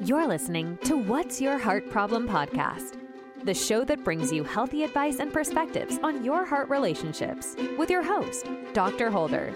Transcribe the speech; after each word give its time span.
You're 0.00 0.26
listening 0.26 0.76
to 0.84 0.96
What's 0.96 1.40
Your 1.40 1.56
Heart 1.56 1.88
Problem 1.88 2.26
podcast, 2.28 2.98
the 3.44 3.54
show 3.54 3.84
that 3.84 4.02
brings 4.02 4.32
you 4.32 4.42
healthy 4.42 4.82
advice 4.82 5.20
and 5.20 5.32
perspectives 5.32 5.98
on 6.02 6.24
your 6.24 6.44
heart 6.44 6.68
relationships 6.68 7.54
with 7.78 7.90
your 7.90 8.02
host, 8.02 8.48
Dr. 8.72 9.10
Holder. 9.10 9.54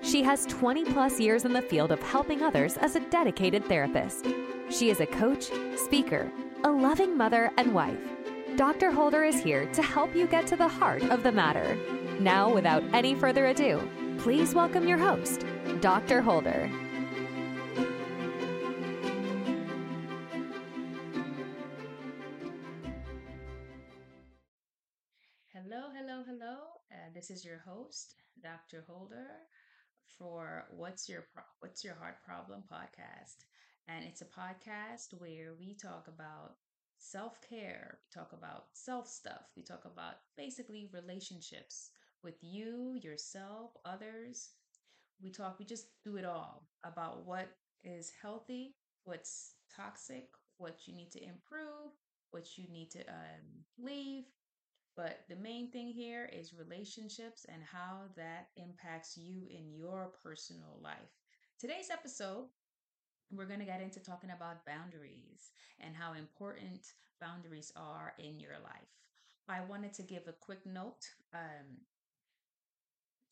She 0.00 0.22
has 0.22 0.46
20 0.46 0.86
plus 0.86 1.20
years 1.20 1.44
in 1.44 1.52
the 1.52 1.60
field 1.60 1.92
of 1.92 2.02
helping 2.02 2.42
others 2.42 2.76
as 2.78 2.96
a 2.96 3.00
dedicated 3.10 3.64
therapist. 3.66 4.26
She 4.70 4.88
is 4.88 5.00
a 5.00 5.06
coach, 5.06 5.50
speaker, 5.76 6.30
a 6.62 6.70
loving 6.70 7.16
mother, 7.16 7.50
and 7.58 7.74
wife. 7.74 8.00
Dr. 8.56 8.90
Holder 8.90 9.24
is 9.24 9.42
here 9.42 9.66
to 9.72 9.82
help 9.82 10.14
you 10.14 10.26
get 10.26 10.46
to 10.46 10.56
the 10.56 10.68
heart 10.68 11.02
of 11.04 11.22
the 11.22 11.32
matter. 11.32 11.76
Now, 12.20 12.52
without 12.52 12.82
any 12.94 13.14
further 13.14 13.46
ado, 13.46 13.86
please 14.18 14.54
welcome 14.54 14.88
your 14.88 14.98
host, 14.98 15.44
Dr. 15.80 16.22
Holder. 16.22 16.70
Host, 27.84 28.14
Dr. 28.42 28.84
Holder, 28.88 29.28
for 30.18 30.66
What's 30.70 31.08
Your 31.08 31.22
Pro- 31.32 31.42
What's 31.60 31.84
Your 31.84 31.94
Heart 31.94 32.22
Problem 32.24 32.62
podcast, 32.70 33.44
and 33.88 34.04
it's 34.04 34.22
a 34.22 34.26
podcast 34.26 35.12
where 35.18 35.54
we 35.58 35.74
talk 35.74 36.08
about 36.08 36.56
self 36.98 37.40
care, 37.42 37.98
we 38.02 38.20
talk 38.20 38.32
about 38.32 38.66
self 38.72 39.08
stuff, 39.08 39.50
we 39.56 39.62
talk 39.62 39.84
about 39.84 40.14
basically 40.36 40.88
relationships 40.92 41.90
with 42.22 42.36
you, 42.42 42.98
yourself, 43.02 43.72
others. 43.84 44.50
We 45.22 45.30
talk, 45.30 45.58
we 45.58 45.64
just 45.64 45.86
do 46.04 46.16
it 46.16 46.24
all 46.24 46.68
about 46.84 47.26
what 47.26 47.48
is 47.84 48.12
healthy, 48.22 48.74
what's 49.04 49.54
toxic, 49.74 50.28
what 50.58 50.76
you 50.86 50.94
need 50.94 51.10
to 51.12 51.22
improve, 51.22 51.92
what 52.30 52.58
you 52.58 52.66
need 52.70 52.90
to 52.92 53.00
um, 53.00 53.64
leave. 53.78 54.24
But 54.96 55.24
the 55.28 55.36
main 55.36 55.70
thing 55.70 55.88
here 55.88 56.30
is 56.32 56.54
relationships 56.54 57.46
and 57.48 57.62
how 57.62 58.02
that 58.16 58.48
impacts 58.56 59.16
you 59.16 59.42
in 59.50 59.74
your 59.74 60.12
personal 60.22 60.78
life. 60.80 61.18
Today's 61.58 61.90
episode, 61.90 62.46
we're 63.32 63.46
going 63.46 63.58
to 63.58 63.64
get 63.64 63.80
into 63.80 63.98
talking 63.98 64.30
about 64.30 64.64
boundaries 64.64 65.50
and 65.80 65.96
how 65.96 66.12
important 66.12 66.92
boundaries 67.20 67.72
are 67.74 68.14
in 68.18 68.38
your 68.38 68.58
life. 68.62 68.94
I 69.48 69.62
wanted 69.68 69.92
to 69.94 70.02
give 70.02 70.28
a 70.28 70.32
quick 70.32 70.64
note 70.64 71.04
um, 71.34 71.80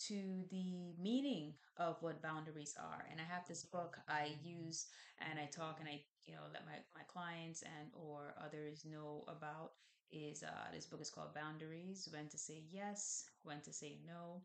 to 0.08 0.44
the 0.50 0.94
meaning 1.00 1.54
of 1.76 1.96
what 2.00 2.22
boundaries 2.22 2.74
are. 2.76 3.06
And 3.10 3.20
I 3.20 3.24
have 3.32 3.46
this 3.46 3.62
book 3.62 3.98
I 4.08 4.32
use 4.42 4.86
and 5.20 5.38
I 5.38 5.46
talk 5.46 5.78
and 5.78 5.88
I, 5.88 6.02
you 6.26 6.34
know, 6.34 6.42
let 6.52 6.66
my, 6.66 6.78
my 6.94 7.04
clients 7.06 7.62
and 7.62 7.90
or 7.94 8.34
others 8.44 8.84
know 8.84 9.24
about 9.28 9.72
is 10.12 10.42
uh, 10.42 10.70
this 10.72 10.86
book 10.86 11.00
is 11.00 11.10
called 11.10 11.34
Boundaries, 11.34 12.08
When 12.12 12.28
to 12.28 12.38
Say 12.38 12.62
Yes, 12.70 13.26
When 13.44 13.60
to 13.62 13.72
Say 13.72 13.98
No, 14.06 14.42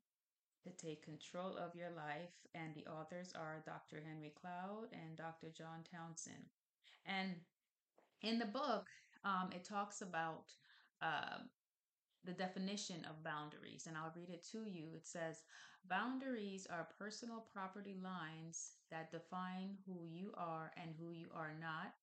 to 0.64 0.72
take 0.72 1.04
control 1.06 1.58
of 1.58 1.76
your 1.76 1.92
life. 1.92 2.34
And 2.56 2.76
the 2.76 2.88
authors 2.88 3.34
are 3.36 3.64
Dr. 3.66 4.02
Henry 4.06 4.34
Cloud 4.40 4.88
and 4.94 5.18
Dr. 5.18 5.50
John 5.58 5.84
Townsend. 5.92 6.46
And 7.06 7.36
in 8.22 8.40
the 8.40 8.46
book, 8.46 8.88
um, 9.24 9.50
it 9.54 9.64
talks 9.66 10.02
about 10.02 10.46
uh, 11.02 11.40
the 12.26 12.34
definition 12.34 13.06
of 13.10 13.24
boundaries, 13.24 13.88
and 13.88 13.98
I'll 13.98 14.14
read 14.16 14.30
it 14.30 14.44
to 14.52 14.66
you. 14.70 14.94
It 14.96 15.08
says, 15.08 15.44
Boundaries 15.90 16.68
are 16.70 16.90
personal 17.00 17.46
property 17.54 17.96
lines 18.04 18.74
that 18.92 19.12
define 19.12 19.78
who 19.88 20.06
you 20.06 20.34
are 20.38 20.72
and 20.78 20.94
who 21.00 21.12
you 21.12 21.30
are 21.34 21.54
not 21.60 21.94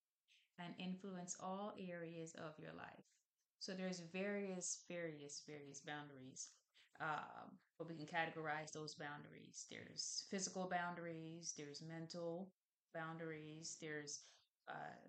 and 0.59 0.75
influence 0.79 1.37
all 1.41 1.75
areas 1.79 2.35
of 2.35 2.59
your 2.59 2.73
life. 2.73 3.07
So 3.65 3.73
there's 3.73 4.01
various, 4.13 4.81
various, 4.91 5.41
various 5.49 5.81
boundaries. 5.81 6.49
Um, 7.01 7.57
but 7.79 7.89
we 7.89 7.95
can 7.95 8.05
categorize 8.05 8.73
those 8.73 8.95
boundaries. 8.95 9.65
There's 9.71 10.27
physical 10.31 10.69
boundaries, 10.71 11.55
there's 11.57 11.81
mental 11.81 12.51
boundaries, 12.95 13.79
there's 13.81 14.21
uh, 14.69 15.09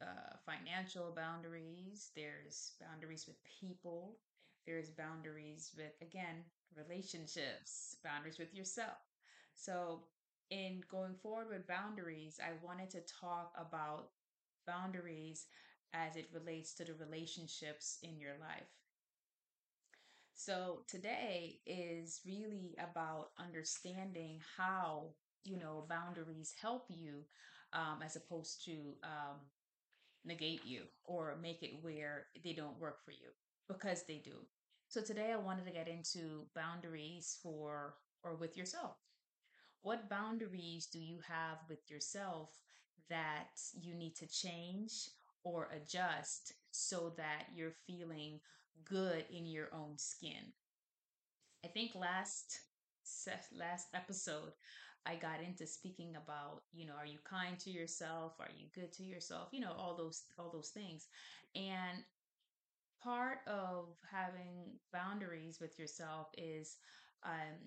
uh, 0.00 0.36
financial 0.46 1.12
boundaries, 1.14 2.10
there's 2.16 2.72
boundaries 2.80 3.26
with 3.26 3.36
people, 3.44 4.16
there's 4.66 4.88
boundaries 4.88 5.72
with, 5.76 5.92
again, 6.00 6.36
relationships, 6.74 7.96
boundaries 8.02 8.38
with 8.38 8.54
yourself. 8.54 8.96
So, 9.54 10.04
in 10.50 10.80
going 10.90 11.16
forward 11.22 11.48
with 11.50 11.66
boundaries, 11.66 12.40
I 12.42 12.52
wanted 12.66 12.88
to 12.92 13.00
talk 13.02 13.52
about 13.58 14.08
boundaries 14.66 15.46
as 15.94 16.16
it 16.16 16.30
relates 16.32 16.74
to 16.74 16.84
the 16.84 16.94
relationships 16.94 17.98
in 18.02 18.18
your 18.18 18.38
life. 18.40 18.68
So, 20.34 20.80
today 20.88 21.60
is 21.66 22.20
really 22.26 22.74
about 22.78 23.30
understanding 23.38 24.40
how, 24.56 25.14
you 25.44 25.56
know, 25.58 25.86
boundaries 25.88 26.54
help 26.60 26.86
you 26.88 27.24
um, 27.72 28.00
as 28.04 28.16
opposed 28.16 28.64
to 28.64 28.94
um, 29.02 29.38
negate 30.24 30.64
you 30.64 30.84
or 31.04 31.36
make 31.40 31.62
it 31.62 31.82
where 31.82 32.26
they 32.44 32.52
don't 32.54 32.78
work 32.80 33.04
for 33.04 33.12
you 33.12 33.30
because 33.68 34.04
they 34.04 34.18
do. 34.18 34.46
So 34.88 35.02
today 35.02 35.32
I 35.32 35.36
wanted 35.36 35.66
to 35.66 35.72
get 35.72 35.88
into 35.88 36.46
boundaries 36.54 37.38
for 37.42 37.94
or 38.24 38.34
with 38.36 38.56
yourself. 38.56 38.96
What 39.82 40.08
boundaries 40.08 40.86
do 40.86 40.98
you 40.98 41.18
have 41.28 41.58
with 41.68 41.90
yourself 41.90 42.50
that 43.08 43.60
you 43.74 43.94
need 43.94 44.14
to 44.16 44.26
change 44.26 45.10
or 45.44 45.70
adjust 45.74 46.54
so 46.70 47.12
that 47.16 47.46
you're 47.54 47.74
feeling 47.86 48.40
good 48.84 49.24
in 49.30 49.46
your 49.46 49.68
own 49.74 49.98
skin? 49.98 50.52
I 51.64 51.68
think 51.68 51.94
last 51.94 52.60
last 53.58 53.88
episode 53.94 54.52
I 55.04 55.16
got 55.16 55.42
into 55.42 55.66
speaking 55.66 56.14
about, 56.16 56.62
you 56.72 56.86
know, 56.86 56.94
are 56.94 57.06
you 57.06 57.18
kind 57.24 57.58
to 57.60 57.70
yourself? 57.70 58.34
Are 58.38 58.50
you 58.56 58.66
good 58.74 58.92
to 58.94 59.02
yourself? 59.02 59.48
You 59.52 59.60
know, 59.60 59.72
all 59.76 59.96
those 59.96 60.22
all 60.38 60.50
those 60.50 60.70
things. 60.70 61.08
And 61.54 62.04
part 63.02 63.38
of 63.46 63.88
having 64.10 64.78
boundaries 64.92 65.58
with 65.60 65.78
yourself 65.78 66.28
is 66.38 66.76
um, 67.24 67.58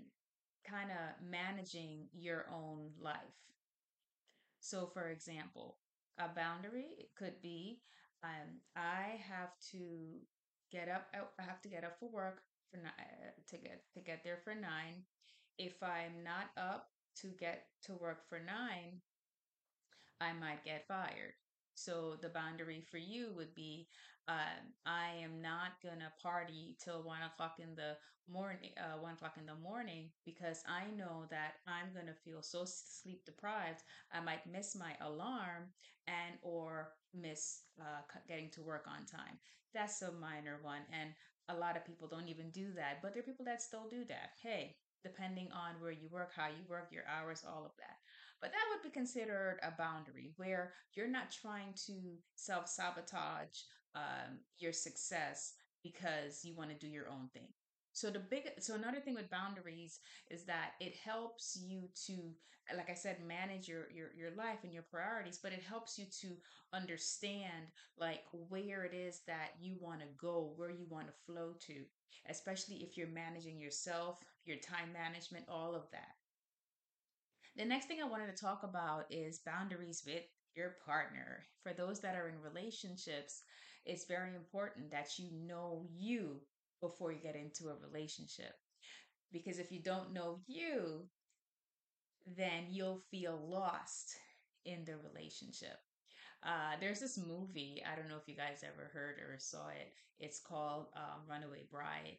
kind 0.69 0.89
of 0.91 1.29
managing 1.29 2.07
your 2.13 2.47
own 2.51 2.91
life. 2.99 3.17
So, 4.59 4.87
for 4.87 5.09
example, 5.09 5.77
a 6.19 6.27
boundary 6.29 6.87
it 6.97 7.09
could 7.15 7.41
be 7.41 7.81
um, 8.23 8.61
I 8.75 9.19
have 9.29 9.51
to 9.71 10.19
get 10.71 10.89
up. 10.89 11.07
I 11.39 11.43
have 11.43 11.61
to 11.61 11.69
get 11.69 11.83
up 11.83 11.99
for 11.99 12.09
work 12.09 12.41
for 12.71 12.77
nine, 12.77 13.31
to 13.47 13.57
get 13.57 13.83
to 13.93 13.99
get 13.99 14.23
there 14.23 14.39
for 14.43 14.55
nine. 14.55 15.03
If 15.57 15.81
I'm 15.83 16.23
not 16.23 16.49
up 16.57 16.89
to 17.21 17.27
get 17.39 17.67
to 17.83 17.93
work 17.93 18.27
for 18.27 18.39
nine, 18.39 19.01
I 20.19 20.33
might 20.33 20.65
get 20.65 20.87
fired. 20.87 21.33
So 21.75 22.15
the 22.21 22.29
boundary 22.29 22.81
for 22.89 22.97
you 22.97 23.33
would 23.35 23.53
be 23.53 23.89
um, 24.27 24.73
I 24.85 25.09
am 25.23 25.41
not 25.41 25.81
gonna 25.83 26.11
party 26.21 26.75
till 26.83 27.03
one 27.03 27.21
o'clock 27.21 27.57
in 27.59 27.75
the 27.75 27.97
morning, 28.31 28.71
uh, 28.77 28.97
one 28.99 29.13
o'clock 29.13 29.37
in 29.37 29.45
the 29.45 29.55
morning, 29.55 30.09
because 30.25 30.63
I 30.67 30.89
know 30.95 31.25
that 31.29 31.55
I'm 31.67 31.93
gonna 31.93 32.15
feel 32.23 32.41
so 32.41 32.65
sleep 32.65 33.25
deprived. 33.25 33.83
I 34.11 34.19
might 34.21 34.45
miss 34.51 34.75
my 34.75 34.93
alarm 35.01 35.69
and 36.07 36.35
or 36.41 36.93
miss 37.13 37.61
uh, 37.79 38.01
getting 38.27 38.49
to 38.51 38.61
work 38.63 38.85
on 38.87 39.05
time. 39.05 39.37
That's 39.73 40.01
a 40.01 40.11
minor 40.11 40.59
one, 40.61 40.81
and 40.91 41.11
a 41.49 41.55
lot 41.55 41.77
of 41.77 41.85
people 41.85 42.07
don't 42.07 42.29
even 42.29 42.49
do 42.51 42.73
that. 42.73 43.01
But 43.01 43.13
there 43.13 43.21
are 43.21 43.25
people 43.25 43.45
that 43.45 43.61
still 43.61 43.87
do 43.89 44.05
that. 44.05 44.31
Hey, 44.41 44.77
depending 45.03 45.49
on 45.51 45.79
where 45.79 45.91
you 45.91 46.07
work, 46.09 46.31
how 46.35 46.47
you 46.47 46.63
work, 46.67 46.89
your 46.91 47.03
hours, 47.07 47.43
all 47.47 47.65
of 47.65 47.71
that. 47.77 47.97
But 48.45 48.51
that 48.51 48.69
would 48.69 48.83
be 48.83 48.93
considered 48.93 49.57
a 49.63 49.71
boundary 49.75 50.33
where 50.37 50.73
you're 50.93 51.07
not 51.07 51.31
trying 51.31 51.73
to 51.87 51.93
self 52.35 52.67
sabotage 52.67 53.57
um, 53.95 54.37
your 54.59 54.71
success 54.71 55.53
because 55.81 56.45
you 56.45 56.55
want 56.55 56.69
to 56.69 56.77
do 56.77 56.85
your 56.85 57.09
own 57.09 57.27
thing. 57.33 57.47
So 57.93 58.11
the 58.11 58.19
big 58.19 58.43
so 58.59 58.75
another 58.75 58.99
thing 58.99 59.15
with 59.15 59.31
boundaries 59.31 59.99
is 60.29 60.45
that 60.45 60.73
it 60.79 60.93
helps 60.95 61.57
you 61.59 61.89
to 62.05 62.35
like 62.77 62.91
I 62.91 62.93
said 62.93 63.17
manage 63.27 63.67
your 63.67 63.87
your 63.91 64.09
your 64.15 64.35
life 64.35 64.59
and 64.63 64.71
your 64.71 64.85
priorities 64.91 65.39
but 65.41 65.51
it 65.51 65.63
helps 65.63 65.97
you 65.97 66.05
to 66.21 66.35
understand 66.71 67.65
like 67.97 68.25
where 68.49 68.83
it 68.83 68.93
is 68.93 69.21
that 69.25 69.53
you 69.59 69.77
want 69.79 70.01
to 70.01 70.07
go 70.21 70.53
where 70.55 70.69
you 70.69 70.85
want 70.87 71.07
to 71.07 71.13
flow 71.25 71.53
to 71.61 71.81
especially 72.29 72.75
if 72.77 72.95
you're 72.95 73.07
managing 73.07 73.59
yourself 73.59 74.19
your 74.45 74.57
time 74.57 74.93
management 74.93 75.45
all 75.47 75.73
of 75.73 75.89
that 75.91 76.13
the 77.57 77.65
next 77.65 77.85
thing 77.87 77.99
I 78.01 78.07
wanted 78.07 78.35
to 78.35 78.41
talk 78.41 78.63
about 78.63 79.05
is 79.09 79.39
boundaries 79.45 80.03
with 80.05 80.23
your 80.55 80.75
partner. 80.85 81.43
For 81.63 81.73
those 81.73 81.99
that 82.01 82.15
are 82.15 82.29
in 82.29 82.41
relationships, 82.41 83.43
it's 83.85 84.05
very 84.05 84.35
important 84.35 84.91
that 84.91 85.17
you 85.17 85.29
know 85.31 85.85
you 85.93 86.41
before 86.81 87.11
you 87.11 87.19
get 87.19 87.35
into 87.35 87.69
a 87.69 87.87
relationship. 87.87 88.53
Because 89.31 89.59
if 89.59 89.71
you 89.71 89.81
don't 89.81 90.13
know 90.13 90.39
you, 90.47 91.07
then 92.25 92.65
you'll 92.69 93.01
feel 93.11 93.39
lost 93.47 94.15
in 94.65 94.83
the 94.85 94.95
relationship. 94.97 95.77
Uh, 96.43 96.73
there's 96.79 96.99
this 96.99 97.17
movie. 97.17 97.83
I 97.91 97.95
don't 97.95 98.09
know 98.09 98.17
if 98.17 98.27
you 98.27 98.35
guys 98.35 98.63
ever 98.63 98.89
heard 98.93 99.17
or 99.19 99.37
saw 99.39 99.69
it. 99.69 99.93
It's 100.19 100.39
called 100.39 100.87
um, 100.95 101.21
Runaway 101.29 101.65
Bride. 101.71 102.17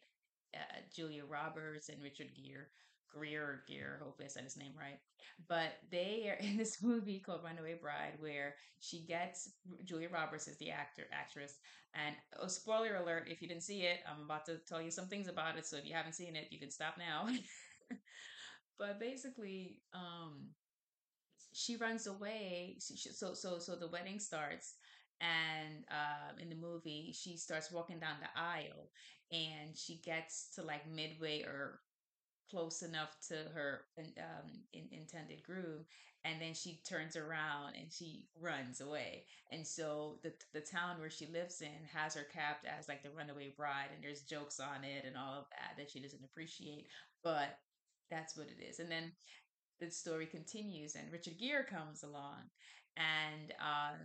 Uh, 0.55 0.79
Julia 0.95 1.23
Roberts 1.25 1.89
and 1.89 2.01
Richard 2.01 2.29
Gere, 2.33 2.67
Greer 3.07 3.63
Gere. 3.67 3.99
Hopefully, 4.01 4.25
I 4.25 4.29
said 4.29 4.43
his 4.43 4.57
name 4.57 4.73
right. 4.77 4.99
But 5.47 5.73
they 5.91 6.29
are 6.29 6.39
in 6.45 6.57
this 6.57 6.81
movie 6.81 7.19
called 7.19 7.43
Runaway 7.43 7.75
Bride, 7.81 8.13
where 8.19 8.55
she 8.79 9.05
gets 9.05 9.51
Julia 9.85 10.09
Roberts 10.09 10.47
is 10.47 10.57
the 10.57 10.71
actor 10.71 11.03
actress. 11.11 11.55
And 11.93 12.15
oh, 12.39 12.47
spoiler 12.47 12.95
alert! 12.97 13.27
If 13.27 13.41
you 13.41 13.47
didn't 13.47 13.63
see 13.63 13.81
it, 13.81 13.99
I'm 14.07 14.23
about 14.23 14.45
to 14.47 14.57
tell 14.67 14.81
you 14.81 14.91
some 14.91 15.07
things 15.07 15.27
about 15.27 15.57
it. 15.57 15.65
So 15.65 15.77
if 15.77 15.85
you 15.85 15.93
haven't 15.93 16.13
seen 16.13 16.35
it, 16.35 16.47
you 16.51 16.59
can 16.59 16.71
stop 16.71 16.95
now. 16.97 17.27
but 18.79 18.99
basically, 18.99 19.81
um, 19.93 20.49
she 21.53 21.75
runs 21.77 22.07
away. 22.07 22.77
So 22.79 23.33
so 23.33 23.59
so 23.59 23.75
the 23.75 23.87
wedding 23.87 24.19
starts, 24.19 24.75
and 25.21 25.85
um, 25.89 26.39
in 26.39 26.49
the 26.49 26.55
movie, 26.55 27.13
she 27.17 27.37
starts 27.37 27.71
walking 27.71 27.99
down 27.99 28.17
the 28.21 28.39
aisle, 28.39 28.89
and 29.31 29.75
she 29.75 30.01
gets 30.03 30.53
to 30.55 30.63
like 30.63 30.89
midway 30.89 31.43
or 31.43 31.79
close 32.49 32.81
enough 32.81 33.17
to 33.29 33.35
her 33.53 33.81
um, 33.99 34.51
in, 34.73 34.87
intended 34.91 35.43
groom 35.43 35.85
and 36.25 36.41
then 36.41 36.53
she 36.53 36.81
turns 36.87 37.15
around 37.15 37.75
and 37.79 37.91
she 37.91 38.25
runs 38.41 38.81
away. 38.81 39.25
And 39.51 39.65
so 39.65 40.19
the 40.23 40.33
the 40.53 40.61
town 40.61 40.99
where 40.99 41.09
she 41.09 41.25
lives 41.27 41.61
in 41.61 41.87
has 41.93 42.15
her 42.15 42.25
capped 42.33 42.65
as 42.65 42.87
like 42.87 43.03
the 43.03 43.11
runaway 43.11 43.53
bride 43.55 43.89
and 43.93 44.03
there's 44.03 44.21
jokes 44.21 44.59
on 44.59 44.83
it 44.83 45.05
and 45.05 45.15
all 45.15 45.39
of 45.39 45.45
that 45.51 45.77
that 45.77 45.89
she 45.89 45.99
doesn't 45.99 46.23
appreciate 46.23 46.87
but 47.23 47.59
that's 48.09 48.37
what 48.37 48.47
it 48.47 48.63
is. 48.63 48.79
And 48.79 48.91
then 48.91 49.11
the 49.79 49.91
story 49.91 50.25
continues 50.25 50.95
and 50.95 51.11
Richard 51.11 51.37
Gere 51.39 51.63
comes 51.63 52.03
along 52.03 52.49
and 52.97 53.53
um, 53.61 53.99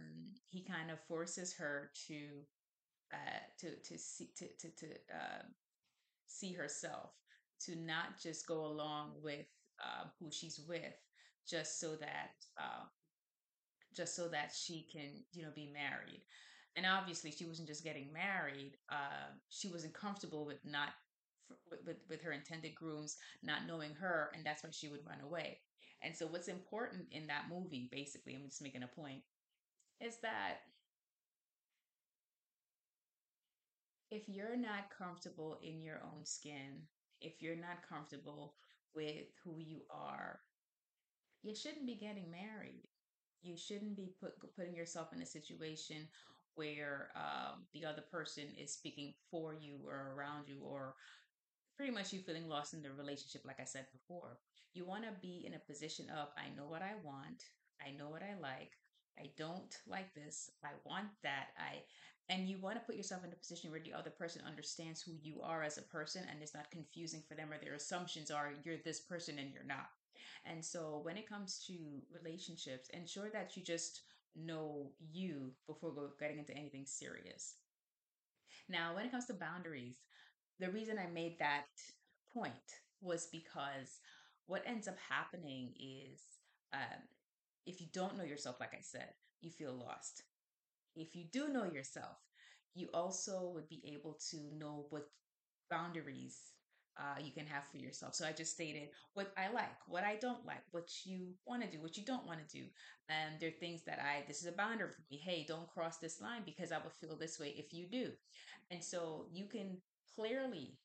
he 0.49 0.62
kind 0.62 0.91
of 0.91 1.00
forces 1.09 1.55
her 1.55 1.91
to 2.09 2.19
uh, 3.12 3.41
to 3.59 3.77
to 3.77 3.99
see 3.99 4.31
to 4.37 4.47
to, 4.59 4.69
to 4.77 4.87
uh, 5.12 5.43
see 6.27 6.53
herself 6.53 7.11
to 7.67 7.76
not 7.76 8.20
just 8.23 8.47
go 8.47 8.67
along 8.67 9.12
with 9.23 9.47
uh, 9.82 10.05
who 10.19 10.31
she's 10.31 10.61
with 10.69 10.94
just 11.49 11.81
so 11.81 11.97
that 11.97 12.35
uh, 12.59 12.85
just 13.94 14.17
so 14.17 14.29
that 14.29 14.53
she 14.55 14.87
can 14.93 15.25
you 15.32 15.43
know 15.43 15.50
be 15.55 15.70
married. 15.73 16.23
And 16.76 16.87
obviously 16.87 17.31
she 17.31 17.44
wasn't 17.44 17.69
just 17.69 17.85
getting 17.85 18.12
married 18.12 18.76
uh, 18.91 19.32
she 19.50 19.69
wasn't 19.69 19.94
comfortable 19.94 20.47
with 20.47 20.59
not 20.64 20.91
with, 21.87 21.97
with 22.09 22.23
her 22.23 22.32
intended 22.32 22.75
grooms 22.75 23.17
not 23.43 23.67
knowing 23.67 23.94
her 23.94 24.31
and 24.35 24.44
that's 24.44 24.64
why 24.64 24.70
she 24.73 24.88
would 24.88 25.06
run 25.06 25.20
away. 25.23 25.59
And 26.03 26.17
so 26.17 26.26
what's 26.26 26.49
important 26.49 27.05
in 27.12 27.26
that 27.29 27.44
movie 27.50 27.88
basically 27.93 28.35
i'm 28.35 28.49
just 28.49 28.62
making 28.62 28.82
a 28.82 28.88
point 28.88 29.23
is 30.00 30.17
that 30.23 30.59
if 34.11 34.29
you're 34.29 34.56
not 34.56 34.91
comfortable 34.97 35.59
in 35.62 35.81
your 35.81 36.00
own 36.05 36.25
skin 36.25 36.82
if 37.23 37.41
you're 37.41 37.57
not 37.57 37.89
comfortable 37.89 38.55
with 38.95 39.27
who 39.45 39.59
you 39.59 39.81
are 39.91 40.41
you 41.43 41.55
shouldn't 41.55 41.87
be 41.87 41.95
getting 41.95 42.31
married. 42.31 42.89
You 43.43 43.57
shouldn't 43.57 43.97
be 43.97 44.13
put, 44.21 44.35
putting 44.57 44.75
yourself 44.77 45.09
in 45.13 45.23
a 45.23 45.27
situation 45.27 46.09
where 46.55 47.11
um, 47.17 47.65
the 47.73 47.85
other 47.85 48.03
person 48.11 48.45
is 48.61 48.73
speaking 48.73 49.15
for 49.31 49.55
you 49.55 49.79
or 49.87 50.15
around 50.17 50.49
you 50.49 50.61
or 50.63 50.95
pretty 51.77 51.93
much 51.93 52.13
you 52.13 52.21
feeling 52.21 52.49
lost 52.49 52.75
in 52.75 52.83
the 52.83 52.93
relationship, 52.93 53.43
like 53.45 53.59
I 53.61 53.65
said 53.65 53.87
before. 53.93 54.39
You 54.75 54.85
want 54.85 55.05
to 55.05 55.11
be 55.21 55.45
in 55.47 55.55
a 55.55 55.59
position 55.59 56.07
of, 56.11 56.29
I 56.37 56.55
know 56.57 56.67
what 56.67 56.83
I 56.83 56.93
want, 57.03 57.43
I 57.85 57.91
know 57.91 58.09
what 58.09 58.23
I 58.23 58.41
like, 58.41 58.73
I 59.19 59.31
don't 59.37 59.77
like 59.87 60.15
this, 60.15 60.51
I 60.65 60.69
want 60.87 61.09
that, 61.25 61.49
I 61.59 61.83
and 62.29 62.49
you 62.49 62.59
want 62.59 62.77
to 62.77 62.85
put 62.85 62.97
yourself 62.97 63.25
in 63.25 63.33
a 63.33 63.37
position 63.37 63.71
where 63.71 63.81
the 63.81 63.93
other 63.93 64.11
person 64.11 64.43
understands 64.47 65.03
who 65.03 65.13
you 65.23 65.43
are 65.43 65.63
as 65.63 65.79
a 65.79 65.83
person 65.83 66.23
and 66.31 66.43
it's 66.43 66.55
not 66.55 66.71
confusing 66.71 67.23
for 67.29 67.35
them 67.35 67.53
or 67.53 67.59
their 67.59 67.75
assumptions 67.75 68.31
are 68.31 68.53
you're 68.65 68.77
this 68.85 69.01
person 69.01 69.39
and 69.39 69.53
you're 69.53 69.65
not. 69.65 69.91
And 70.45 70.65
so 70.65 71.01
when 71.03 71.17
it 71.17 71.29
comes 71.29 71.63
to 71.67 71.77
relationships, 72.13 72.89
ensure 72.91 73.31
that 73.31 73.57
you 73.57 73.63
just 73.63 74.03
know 74.35 74.91
you 75.13 75.53
before 75.67 75.93
getting 76.19 76.39
into 76.39 76.57
anything 76.57 76.85
serious. 76.87 77.57
Now, 78.69 78.95
when 78.95 79.05
it 79.05 79.11
comes 79.11 79.27
to 79.27 79.35
boundaries, 79.35 79.97
the 80.59 80.71
reason 80.71 80.99
I 80.99 81.11
made 81.13 81.39
that 81.39 81.67
point 82.33 82.55
was 83.01 83.27
because 83.27 84.01
what 84.47 84.63
ends 84.67 84.89
up 84.89 84.97
happening 85.09 85.73
is 85.79 86.23
um, 86.73 87.03
if 87.67 87.81
you 87.81 87.87
don't 87.93 88.17
know 88.17 88.25
yourself, 88.25 88.57
like 88.61 88.75
I 88.75 88.81
said, 88.81 89.11
you 89.41 89.51
feel 89.51 89.73
lost. 89.73 90.23
If 90.97 91.15
you 91.15 91.25
do 91.33 91.49
know 91.49 91.65
yourself, 91.65 92.17
you 92.75 92.89
also 92.94 93.50
would 93.55 93.69
be 93.69 93.83
able 93.87 94.19
to 94.31 94.37
know 94.56 94.87
what 94.91 95.09
boundaries 95.71 96.39
uh, 96.99 97.19
you 97.23 97.33
can 97.33 97.47
have 97.47 97.65
for 97.71 97.79
yourself. 97.79 98.15
So 98.15 98.27
I 98.27 98.33
just 98.33 98.53
stated 98.53 98.91
what 99.15 99.33
I 99.37 99.53
like, 99.53 99.77
what 99.87 100.05
I 100.05 100.17
don't 100.17 100.44
like, 100.44 100.62
what 100.73 100.91
you 101.05 101.29
want 101.47 101.62
to 101.62 101.71
do, 101.71 101.81
what 101.81 101.97
you 101.97 102.05
don't 102.05 102.27
want 102.27 102.47
to 102.47 102.56
do. 102.56 102.65
And 103.09 103.41
there 103.41 103.49
are 103.49 103.61
things 103.61 103.83
that 103.85 103.99
I, 103.99 104.25
this 104.29 104.41
is 104.43 104.47
a 104.47 104.53
boundary 104.53 104.91
for 104.91 105.03
me. 105.11 105.17
Hey, 105.19 105.44
don't 105.49 105.69
cross 105.69 105.99
this 105.99 106.21
line 106.21 106.43
because 106.44 106.73
I 106.73 106.79
will 106.79 106.91
feel 106.91 107.17
this 107.17 107.38
way 107.38 107.55
if 107.56 107.73
you 107.73 107.87
do. 107.91 108.11
And 108.71 108.83
so 108.83 109.27
you 109.33 109.47
can 109.47 109.79
clearly 110.15 110.79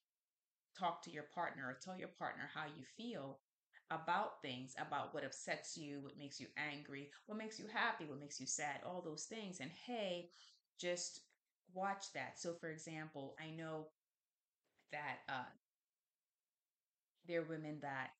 talk 0.77 1.01
to 1.03 1.11
your 1.11 1.25
partner 1.33 1.63
or 1.67 1.77
tell 1.81 1.97
your 1.97 2.09
partner 2.19 2.49
how 2.53 2.65
you 2.65 2.83
feel 2.95 3.39
about 3.91 4.41
things, 4.41 4.75
about 4.79 5.13
what 5.13 5.23
upsets 5.23 5.77
you, 5.77 5.99
what 6.01 6.17
makes 6.17 6.39
you 6.39 6.47
angry, 6.57 7.09
what 7.25 7.37
makes 7.37 7.59
you 7.59 7.65
happy, 7.71 8.05
what 8.05 8.19
makes 8.19 8.39
you 8.39 8.45
sad, 8.45 8.81
all 8.85 9.01
those 9.01 9.25
things. 9.25 9.59
And 9.59 9.71
hey, 9.85 10.29
just 10.79 11.21
watch 11.73 12.11
that. 12.13 12.39
So, 12.39 12.53
for 12.53 12.69
example, 12.69 13.35
I 13.39 13.51
know 13.51 13.87
that 14.91 15.19
uh, 15.29 15.45
there 17.27 17.41
are 17.41 17.45
women 17.45 17.79
that 17.81 18.11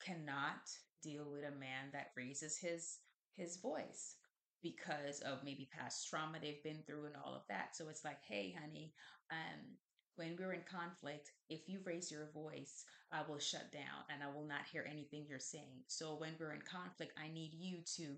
cannot 0.00 0.70
deal 1.02 1.30
with 1.30 1.44
a 1.44 1.58
man 1.58 1.90
that 1.92 2.12
raises 2.16 2.58
his 2.58 2.98
his 3.36 3.56
voice 3.58 4.16
because 4.62 5.20
of 5.20 5.44
maybe 5.44 5.68
past 5.72 6.08
trauma 6.08 6.38
they've 6.40 6.62
been 6.64 6.82
through 6.86 7.06
and 7.06 7.16
all 7.16 7.34
of 7.34 7.42
that. 7.48 7.76
So 7.76 7.88
it's 7.88 8.04
like, 8.04 8.18
hey, 8.26 8.54
honey, 8.58 8.94
um, 9.30 9.76
when 10.16 10.36
we're 10.38 10.52
in 10.52 10.62
conflict, 10.70 11.32
if 11.48 11.68
you 11.68 11.80
raise 11.84 12.10
your 12.10 12.28
voice, 12.32 12.84
I 13.12 13.22
will 13.28 13.38
shut 13.38 13.72
down 13.72 14.04
and 14.10 14.22
I 14.22 14.34
will 14.34 14.46
not 14.46 14.66
hear 14.70 14.86
anything 14.90 15.26
you're 15.28 15.38
saying. 15.38 15.84
So 15.88 16.14
when 16.16 16.34
we're 16.38 16.52
in 16.54 16.62
conflict, 16.62 17.12
I 17.18 17.28
need 17.32 17.52
you 17.54 17.78
to 17.96 18.16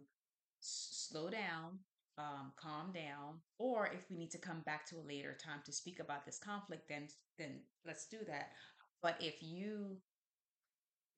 s- 0.63 1.07
slow 1.11 1.31
down, 1.31 1.81
um, 2.19 2.53
calm 2.57 2.93
down, 2.93 3.41
or 3.59 3.87
if 3.89 4.11
we 4.11 4.17
need 4.17 4.31
to 4.33 4.39
come 4.39 4.61
back 4.63 4.87
to 4.87 4.97
a 4.99 5.07
later 5.07 5.37
time 5.43 5.61
to 5.67 5.73
speak 5.73 6.01
about 6.01 6.25
this 6.25 6.39
conflict, 6.39 6.89
then 6.89 7.09
then 7.39 7.61
let's 7.87 8.07
do 8.07 8.19
that. 8.27 8.53
But 9.03 9.17
if 9.21 9.43
you 9.43 9.99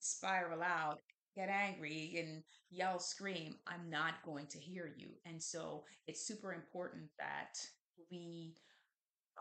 spiral 0.00 0.62
out, 0.62 1.00
get 1.34 1.48
angry, 1.48 2.14
and 2.18 2.42
yell, 2.70 2.98
scream, 2.98 3.56
I'm 3.66 3.88
not 3.90 4.22
going 4.24 4.46
to 4.48 4.58
hear 4.58 4.92
you. 4.96 5.08
And 5.24 5.42
so 5.42 5.84
it's 6.06 6.26
super 6.26 6.52
important 6.52 7.10
that 7.18 7.58
we 8.10 8.54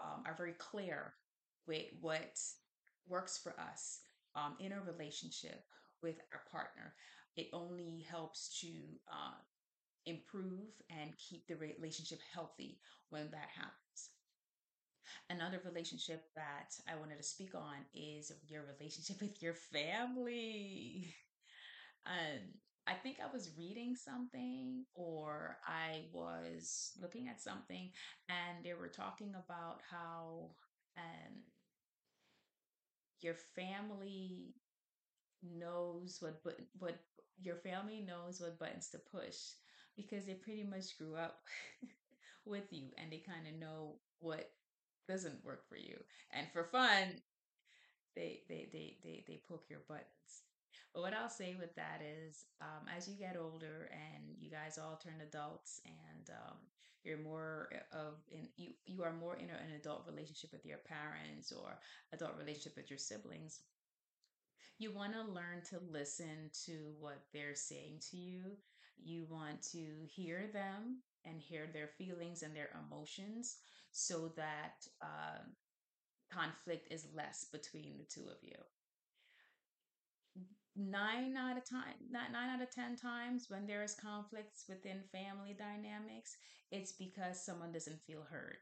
um, 0.01 0.23
are 0.25 0.35
very 0.35 0.53
clear 0.53 1.13
with 1.67 1.85
what 2.01 2.39
works 3.07 3.37
for 3.37 3.53
us 3.59 3.99
um, 4.35 4.55
in 4.59 4.71
a 4.71 4.81
relationship 4.81 5.63
with 6.01 6.15
our 6.33 6.41
partner. 6.51 6.93
It 7.35 7.47
only 7.53 8.05
helps 8.09 8.59
to 8.61 8.67
uh, 9.11 9.37
improve 10.05 10.71
and 10.89 11.11
keep 11.17 11.47
the 11.47 11.55
relationship 11.55 12.19
healthy 12.33 12.79
when 13.09 13.29
that 13.31 13.49
happens. 13.55 14.11
Another 15.29 15.61
relationship 15.65 16.25
that 16.35 16.75
I 16.91 16.97
wanted 16.99 17.17
to 17.17 17.23
speak 17.23 17.55
on 17.55 17.75
is 17.93 18.31
your 18.47 18.63
relationship 18.77 19.21
with 19.21 19.41
your 19.41 19.53
family. 19.53 21.13
Um, 22.05 22.39
I 22.87 22.93
think 22.93 23.17
I 23.19 23.31
was 23.31 23.51
reading 23.57 23.95
something 23.95 24.85
or 24.95 25.57
I 25.67 26.05
was 26.13 26.93
looking 27.01 27.27
at 27.27 27.41
something 27.41 27.91
and 28.29 28.63
they 28.63 28.73
were 28.73 28.87
talking 28.87 29.33
about 29.35 29.81
how 29.91 30.51
um, 30.97 31.33
your 33.21 33.35
family 33.35 34.55
knows 35.43 36.17
what 36.21 36.43
but 36.43 36.59
what 36.79 36.97
your 37.41 37.55
family 37.55 38.01
knows 38.01 38.41
what 38.41 38.59
buttons 38.59 38.89
to 38.89 38.97
push 38.99 39.35
because 39.95 40.25
they 40.25 40.33
pretty 40.33 40.63
much 40.63 40.97
grew 40.97 41.15
up 41.15 41.41
with 42.45 42.71
you 42.71 42.87
and 42.97 43.11
they 43.11 43.17
kind 43.19 43.47
of 43.47 43.59
know 43.59 43.95
what 44.19 44.51
doesn't 45.07 45.43
work 45.45 45.67
for 45.69 45.77
you. 45.77 45.97
And 46.31 46.47
for 46.51 46.63
fun, 46.65 47.07
they 48.15 48.41
they 48.49 48.67
they 48.71 48.97
they 49.03 49.23
they 49.27 49.41
poke 49.47 49.65
your 49.69 49.81
buttons. 49.87 50.43
But 50.93 51.01
what 51.01 51.13
I'll 51.13 51.29
say 51.29 51.55
with 51.59 51.75
that 51.75 52.01
is, 52.01 52.45
um, 52.61 52.87
as 52.95 53.07
you 53.07 53.15
get 53.15 53.37
older 53.37 53.89
and 53.91 54.35
you 54.39 54.49
guys 54.49 54.77
all 54.77 54.99
turn 55.03 55.21
adults, 55.21 55.81
and 55.85 56.29
um, 56.31 56.57
you're 57.07 57.17
more 57.19 57.69
of 57.93 58.15
in 58.31 58.49
you 58.57 58.71
you 58.85 59.03
are 59.03 59.13
more 59.13 59.35
in 59.35 59.49
an 59.49 59.73
adult 59.75 60.05
relationship 60.09 60.51
with 60.53 60.65
your 60.65 60.79
parents 60.79 61.51
or 61.53 61.79
adult 62.13 62.33
relationship 62.37 62.75
with 62.77 62.89
your 62.91 62.99
siblings. 62.99 63.61
You 64.79 64.91
want 64.93 65.13
to 65.13 65.23
learn 65.23 65.63
to 65.71 65.79
listen 65.91 66.51
to 66.65 66.93
what 66.99 67.23
they're 67.33 67.55
saying 67.55 68.01
to 68.11 68.17
you 68.17 68.57
You 68.97 69.25
want 69.29 69.61
to 69.73 70.05
hear 70.05 70.47
them 70.53 71.01
and 71.25 71.41
hear 71.41 71.67
their 71.73 71.87
feelings 71.87 72.43
and 72.43 72.55
their 72.55 72.69
emotions 72.87 73.57
so 73.91 74.29
that 74.37 74.87
um, 75.01 75.55
conflict 76.31 76.91
is 76.91 77.07
less 77.15 77.45
between 77.51 77.97
the 77.97 78.05
two 78.05 78.27
of 78.27 78.37
you. 78.43 78.55
Nine 80.77 81.35
out 81.35 81.57
of 81.57 81.65
time, 81.67 81.95
not 82.11 82.31
nine 82.31 82.49
out 82.49 82.61
of 82.61 82.69
ten 82.69 82.95
times 82.95 83.49
when 83.49 83.65
there 83.65 83.83
is 83.83 83.95
conflicts 83.95 84.65
within 84.69 85.01
family 85.11 85.55
dynamics, 85.57 86.37
it's 86.71 86.91
because 86.91 87.43
someone 87.43 87.71
doesn't 87.71 88.01
feel 88.05 88.21
heard, 88.29 88.57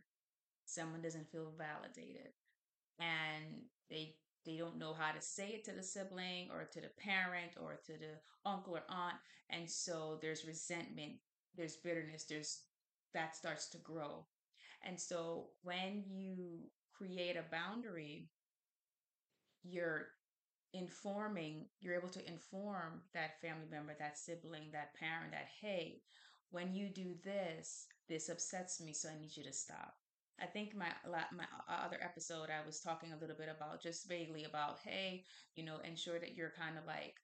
someone 0.65 1.01
doesn't 1.01 1.29
feel 1.29 1.51
validated, 1.57 2.31
and 2.99 3.65
they 3.89 4.15
they 4.45 4.57
don't 4.57 4.77
know 4.79 4.93
how 4.93 5.11
to 5.11 5.21
say 5.21 5.49
it 5.49 5.65
to 5.65 5.73
the 5.73 5.83
sibling 5.83 6.49
or 6.51 6.65
to 6.71 6.81
the 6.81 6.89
parent 6.97 7.53
or 7.61 7.79
to 7.85 7.93
the 7.93 8.15
uncle 8.45 8.75
or 8.77 8.83
aunt. 8.89 9.17
And 9.49 9.69
so 9.69 10.17
there's 10.21 10.45
resentment 10.45 11.13
there's 11.57 11.77
bitterness 11.77 12.25
there's 12.25 12.63
that 13.13 13.35
starts 13.35 13.69
to 13.69 13.77
grow. 13.79 14.25
And 14.83 14.99
so 14.99 15.49
when 15.63 16.03
you 16.07 16.69
create 16.93 17.35
a 17.37 17.43
boundary 17.51 18.29
you're 19.63 20.09
informing 20.73 21.65
you're 21.79 21.95
able 21.95 22.09
to 22.09 22.27
inform 22.27 23.01
that 23.13 23.39
family 23.41 23.67
member 23.71 23.95
that 23.97 24.17
sibling 24.17 24.69
that 24.71 24.93
parent 24.95 25.31
that 25.31 25.47
hey 25.61 26.01
when 26.51 26.73
you 26.73 26.89
do 26.89 27.15
this 27.23 27.87
this 28.09 28.29
upsets 28.29 28.81
me 28.81 28.91
so 28.93 29.09
i 29.09 29.19
need 29.19 29.35
you 29.35 29.43
to 29.43 29.53
stop 29.53 29.95
I 30.41 30.45
think 30.45 30.75
my 30.75 30.87
my 31.07 31.43
uh, 31.43 31.71
uh, 31.71 31.85
other 31.85 31.97
episode 32.01 32.49
I 32.49 32.65
was 32.65 32.81
talking 32.81 33.13
a 33.13 33.17
little 33.17 33.35
bit 33.37 33.49
about 33.49 33.81
just 33.81 34.07
vaguely 34.07 34.43
about 34.43 34.79
hey, 34.83 35.23
you 35.55 35.63
know, 35.63 35.77
ensure 35.83 36.19
that 36.19 36.35
you're 36.35 36.51
kind 36.57 36.77
of 36.77 36.85
like 36.85 37.15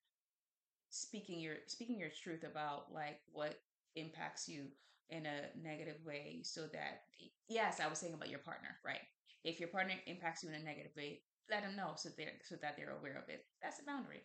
speaking 0.90 1.40
your 1.40 1.56
speaking 1.68 2.00
your 2.00 2.10
truth 2.10 2.44
about 2.44 2.94
like 2.94 3.20
what 3.32 3.60
impacts 3.96 4.48
you 4.48 4.68
in 5.10 5.26
a 5.26 5.42
negative 5.62 5.98
way 6.06 6.42
so 6.44 6.62
that 6.74 7.04
yes, 7.50 7.82
I 7.82 7.88
was 7.88 8.00
saying 8.00 8.14
about 8.14 8.30
your 8.30 8.40
partner, 8.40 8.78
right? 8.86 9.02
If 9.44 9.60
your 9.60 9.70
partner 9.70 9.96
impacts 10.08 10.44
you 10.44 10.50
in 10.50 10.56
a 10.56 10.64
negative 10.64 10.92
way, 10.96 11.22
let 11.50 11.64
them 11.64 11.76
know 11.76 11.94
so 11.96 12.10
they 12.18 12.28
so 12.44 12.56
that 12.62 12.76
they're 12.78 12.96
aware 12.98 13.18
of 13.18 13.30
it. 13.30 13.46
That's 13.62 13.80
a 13.80 13.86
boundary. 13.86 14.24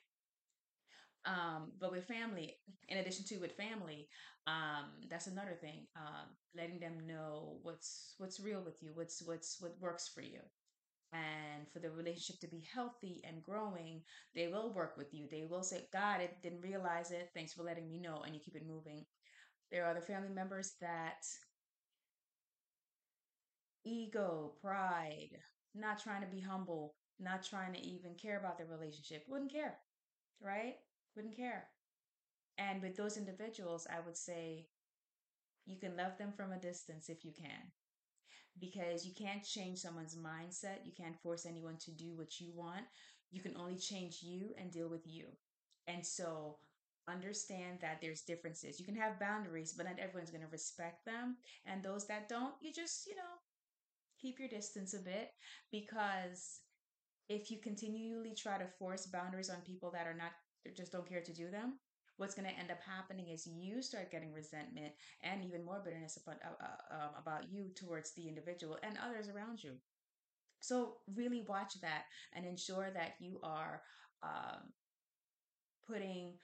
Um, 1.25 1.73
but 1.80 1.90
with 1.90 2.04
family, 2.06 2.54
in 2.88 2.99
addition 2.99 3.25
to 3.26 3.38
with 3.38 3.56
family, 3.56 4.08
um, 4.46 4.87
that's 5.11 5.26
another 5.26 5.56
thing. 5.61 5.87
Um, 5.96 6.28
letting 6.56 6.78
them 6.78 7.06
know 7.06 7.58
what's 7.62 8.14
what's 8.18 8.38
real 8.40 8.62
with 8.64 8.80
you, 8.82 8.92
what's 8.94 9.23
what's 9.26 9.56
what 9.61 9.75
works 9.80 10.08
for 10.08 10.20
you. 10.20 10.40
And 11.12 11.66
for 11.73 11.78
the 11.78 11.90
relationship 11.90 12.40
to 12.40 12.49
be 12.49 12.66
healthy 12.75 13.23
and 13.25 13.42
growing, 13.42 14.02
they 14.35 14.49
will 14.49 14.75
work 14.75 14.96
with 14.96 15.14
you. 15.14 15.26
They 15.30 15.44
will 15.49 15.62
say, 15.62 15.88
God, 15.92 16.20
I 16.20 16.30
didn't 16.42 16.62
realize 16.62 17.11
it. 17.11 17.30
Thanks 17.35 17.54
for 17.54 17.62
letting 17.62 17.88
me 17.88 18.00
know. 18.00 18.23
And 18.25 18.35
you 18.35 18.40
keep 18.44 18.56
it 18.56 18.66
moving. 18.66 19.06
There 19.73 19.85
are 19.85 19.90
other 19.90 20.02
family 20.02 20.28
members 20.30 20.75
that 20.80 21.25
ego, 23.85 24.52
pride, 24.61 25.38
not 25.75 26.02
trying 26.02 26.23
to 26.23 26.26
be 26.26 26.40
humble, 26.40 26.94
not 27.20 27.42
trying 27.44 27.73
to 27.75 27.80
even 27.80 28.14
care 28.14 28.38
about 28.38 28.58
the 28.58 28.64
relationship, 28.66 29.25
wouldn't 29.28 29.52
care, 29.52 29.78
right? 30.40 30.76
Wouldn't 31.14 31.37
care. 31.37 31.68
And 32.58 32.82
with 32.82 32.96
those 32.96 33.16
individuals, 33.16 33.87
I 33.90 34.00
would 34.04 34.16
say 34.16 34.68
you 35.66 35.76
can 35.78 35.96
love 35.96 36.16
them 36.18 36.32
from 36.37 36.52
a 36.52 36.58
distance 36.61 37.08
if 37.08 37.25
you 37.25 37.32
can. 37.32 37.73
Because 38.58 39.04
you 39.06 39.12
can't 39.14 39.44
change 39.44 39.78
someone's 39.78 40.16
mindset. 40.16 40.85
You 40.85 40.92
can't 40.96 41.20
force 41.23 41.46
anyone 41.46 41.76
to 41.78 41.90
do 41.90 42.16
what 42.16 42.40
you 42.40 42.52
want. 42.54 42.87
You 43.30 43.42
can 43.42 43.56
only 43.56 43.76
change 43.76 44.23
you 44.23 44.54
and 44.58 44.70
deal 44.70 44.88
with 44.88 45.06
you. 45.06 45.26
And 45.87 46.04
so 46.06 46.58
understand 47.08 47.78
that 47.80 47.99
there's 48.00 48.23
differences. 48.23 48.80
You 48.80 48.87
can 48.87 48.96
have 48.96 49.20
boundaries, 49.20 49.75
but 49.76 49.87
not 49.87 49.99
everyone's 49.99 50.30
going 50.30 50.42
to 50.44 50.50
respect 50.50 51.04
them. 51.04 51.37
And 51.66 51.82
those 51.82 52.06
that 52.06 52.28
don't, 52.28 52.54
you 52.61 52.73
just, 52.73 53.06
you 53.06 53.14
know, 53.14 53.35
keep 54.20 54.38
your 54.38 54.49
distance 54.49 54.94
a 54.94 54.99
bit 54.99 55.30
because 55.70 56.61
if 57.28 57.50
you 57.50 57.59
continually 57.59 58.35
try 58.35 58.59
to 58.59 58.66
force 58.78 59.06
boundaries 59.06 59.50
on 59.50 59.56
people 59.66 59.90
that 59.92 60.06
are 60.06 60.14
not 60.14 60.33
just 60.76 60.92
don't 60.92 61.09
care 61.09 61.23
to 61.23 61.33
do 61.33 61.50
them, 61.50 61.78
what's 62.16 62.35
going 62.35 62.49
to 62.49 62.59
end 62.59 62.71
up 62.71 62.78
happening 62.80 63.28
is 63.28 63.47
you 63.47 63.83
start 63.83 64.11
getting 64.11 64.33
resentment 64.33 64.92
and 65.23 65.45
even 65.45 65.64
more 65.64 65.83
bitterness 65.85 66.18
about 66.23 66.37
uh, 66.45 66.64
uh, 66.64 66.95
um, 66.95 67.11
about 67.21 67.52
you 67.52 67.68
towards 67.75 68.12
the 68.14 68.28
individual 68.28 68.78
and 68.83 68.97
others 69.04 69.28
around 69.28 69.62
you. 69.62 69.73
So 70.61 70.97
really 71.14 71.45
watch 71.49 71.80
that 71.83 72.04
and 72.35 72.47
ensure 72.47 72.90
that 72.95 73.14
you 73.21 73.38
are 73.42 73.83
um, 74.23 74.73
putting 75.87 76.35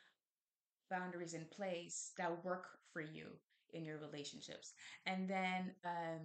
boundaries 0.91 1.35
in 1.35 1.47
place 1.51 2.13
that 2.19 2.45
work 2.45 2.67
for 2.93 3.01
you 3.01 3.29
in 3.73 3.85
your 3.85 3.99
relationships. 3.99 4.73
And 5.07 5.29
then 5.29 5.73
um, 5.85 6.21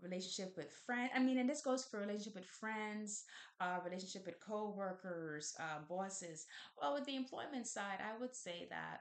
relationship 0.00 0.56
with 0.56 0.70
friends. 0.70 1.10
I 1.14 1.20
mean, 1.20 1.38
and 1.38 1.48
this 1.48 1.62
goes 1.62 1.84
for 1.84 2.00
relationship 2.00 2.34
with 2.34 2.46
friends, 2.46 3.24
uh, 3.60 3.78
relationship 3.84 4.26
with 4.26 4.40
co-workers, 4.40 5.54
uh, 5.58 5.80
bosses. 5.88 6.46
Well, 6.80 6.94
with 6.94 7.04
the 7.06 7.16
employment 7.16 7.66
side, 7.66 7.98
I 8.00 8.18
would 8.20 8.34
say 8.34 8.66
that 8.70 9.00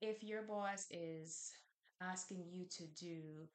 if 0.00 0.22
your 0.22 0.42
boss 0.42 0.86
is 0.90 1.52
asking 2.00 2.44
you 2.50 2.66
to 2.76 2.84
do 2.98 3.48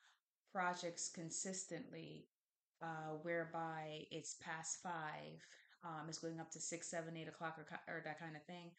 projects 0.53 1.09
consistently, 1.09 2.27
uh, 2.81 3.15
whereby 3.23 4.05
it's 4.11 4.35
past 4.41 4.79
five, 4.81 5.41
um, 5.83 6.05
it's 6.07 6.19
going 6.19 6.39
up 6.39 6.51
to 6.51 6.59
six, 6.59 6.89
seven, 6.89 7.17
eight 7.17 7.27
o'clock, 7.27 7.57
or, 7.57 7.65
or 7.93 8.01
that 8.03 8.19
kind 8.19 8.35
of 8.35 8.43
thing, 8.43 8.71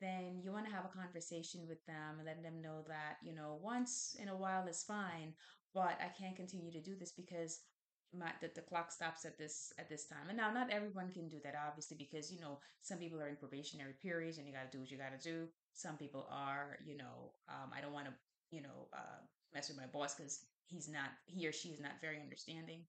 then 0.00 0.40
you 0.42 0.52
want 0.52 0.66
to 0.66 0.72
have 0.72 0.84
a 0.84 0.96
conversation 0.96 1.66
with 1.68 1.84
them 1.86 2.16
and 2.18 2.26
let 2.26 2.42
them 2.42 2.60
know 2.62 2.84
that, 2.88 3.18
you 3.22 3.34
know, 3.34 3.58
once 3.62 4.16
in 4.20 4.28
a 4.28 4.36
while 4.36 4.66
is 4.66 4.82
fine, 4.82 5.34
but 5.74 5.98
I 6.00 6.08
can't 6.18 6.36
continue 6.36 6.72
to 6.72 6.80
do 6.80 6.94
this 6.96 7.12
because 7.12 7.60
my 8.16 8.30
the, 8.40 8.50
the 8.54 8.62
clock 8.62 8.90
stops 8.90 9.24
at 9.24 9.36
this 9.38 9.72
at 9.78 9.88
this 9.88 10.06
time. 10.06 10.28
And 10.28 10.38
now 10.38 10.50
not 10.52 10.70
everyone 10.70 11.10
can 11.10 11.28
do 11.28 11.38
that 11.44 11.54
obviously 11.66 11.96
because, 11.96 12.32
you 12.32 12.40
know, 12.40 12.58
some 12.80 12.98
people 12.98 13.20
are 13.20 13.28
in 13.28 13.36
probationary 13.36 13.94
periods 14.00 14.38
and 14.38 14.46
you 14.46 14.52
got 14.52 14.70
to 14.70 14.76
do 14.76 14.80
what 14.80 14.90
you 14.90 14.96
got 14.96 15.18
to 15.18 15.28
do. 15.28 15.48
Some 15.74 15.96
people 15.96 16.26
are, 16.30 16.78
you 16.84 16.96
know, 16.96 17.32
um, 17.48 17.70
I 17.76 17.80
don't 17.80 17.92
want 17.92 18.06
to, 18.06 18.12
you 18.50 18.62
know, 18.62 18.88
uh, 18.92 19.20
mess 19.54 19.68
with 19.68 19.76
my 19.78 19.86
boss 19.86 20.14
because 20.14 20.46
he's 20.66 20.88
not 20.88 21.10
he 21.26 21.46
or 21.46 21.52
she 21.52 21.68
is 21.68 21.80
not 21.80 22.00
very 22.00 22.20
understanding. 22.20 22.80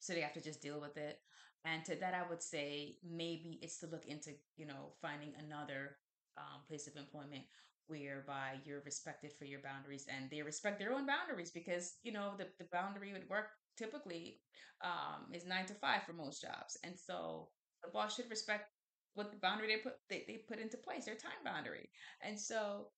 So 0.00 0.12
they 0.12 0.20
have 0.20 0.34
to 0.34 0.42
just 0.42 0.62
deal 0.62 0.80
with 0.80 0.96
it. 0.96 1.20
And 1.64 1.84
to 1.86 1.96
that, 1.96 2.14
I 2.14 2.28
would 2.28 2.42
say 2.42 2.98
maybe 3.02 3.58
it's 3.62 3.78
to 3.80 3.86
look 3.86 4.06
into, 4.06 4.30
you 4.56 4.66
know, 4.66 4.92
finding 5.02 5.32
another 5.38 5.96
um, 6.36 6.62
place 6.68 6.86
of 6.86 6.96
employment 6.96 7.44
whereby 7.88 8.60
you're 8.64 8.82
respected 8.84 9.32
for 9.32 9.44
your 9.44 9.60
boundaries 9.60 10.06
and 10.08 10.30
they 10.30 10.42
respect 10.42 10.78
their 10.78 10.92
own 10.92 11.06
boundaries 11.06 11.50
because, 11.50 11.96
you 12.02 12.12
know, 12.12 12.32
the, 12.36 12.46
the 12.58 12.68
boundary 12.70 13.12
would 13.12 13.28
work 13.28 13.48
typically 13.76 14.40
um, 14.84 15.32
is 15.32 15.46
nine 15.46 15.66
to 15.66 15.74
five 15.74 16.02
for 16.04 16.12
most 16.12 16.42
jobs. 16.42 16.76
And 16.84 16.94
so 16.98 17.48
the 17.82 17.90
boss 17.90 18.14
should 18.16 18.30
respect 18.30 18.70
what 19.14 19.30
the 19.32 19.38
boundary 19.38 19.68
they 19.68 19.80
put 19.82 19.94
they, 20.08 20.24
they 20.28 20.44
put 20.48 20.58
into 20.58 20.76
place, 20.76 21.06
their 21.06 21.14
time 21.14 21.42
boundary. 21.44 21.88
And 22.22 22.38
so 22.38 22.88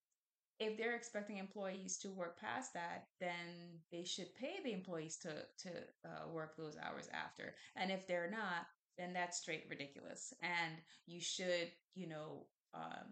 if 0.61 0.77
they're 0.77 0.95
expecting 0.95 1.39
employees 1.39 1.97
to 1.99 2.11
work 2.11 2.39
past 2.39 2.75
that, 2.75 3.07
then 3.19 3.81
they 3.91 4.05
should 4.05 4.35
pay 4.35 4.57
the 4.63 4.73
employees 4.73 5.17
to 5.17 5.31
to 5.59 5.71
uh, 6.05 6.29
work 6.31 6.57
those 6.57 6.77
hours 6.77 7.09
after. 7.13 7.55
And 7.77 7.91
if 7.91 8.07
they're 8.07 8.31
not, 8.31 8.67
then 8.99 9.15
that's 9.15 9.39
straight 9.39 9.65
ridiculous. 9.71 10.35
And 10.43 10.75
you 11.07 11.21
should, 11.21 11.73
you 11.95 12.09
know, 12.09 12.47
um, 12.75 13.09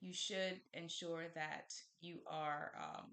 you 0.00 0.12
should 0.12 0.60
ensure 0.74 1.24
that 1.34 1.72
you 2.00 2.18
are 2.26 2.72
um, 2.78 3.06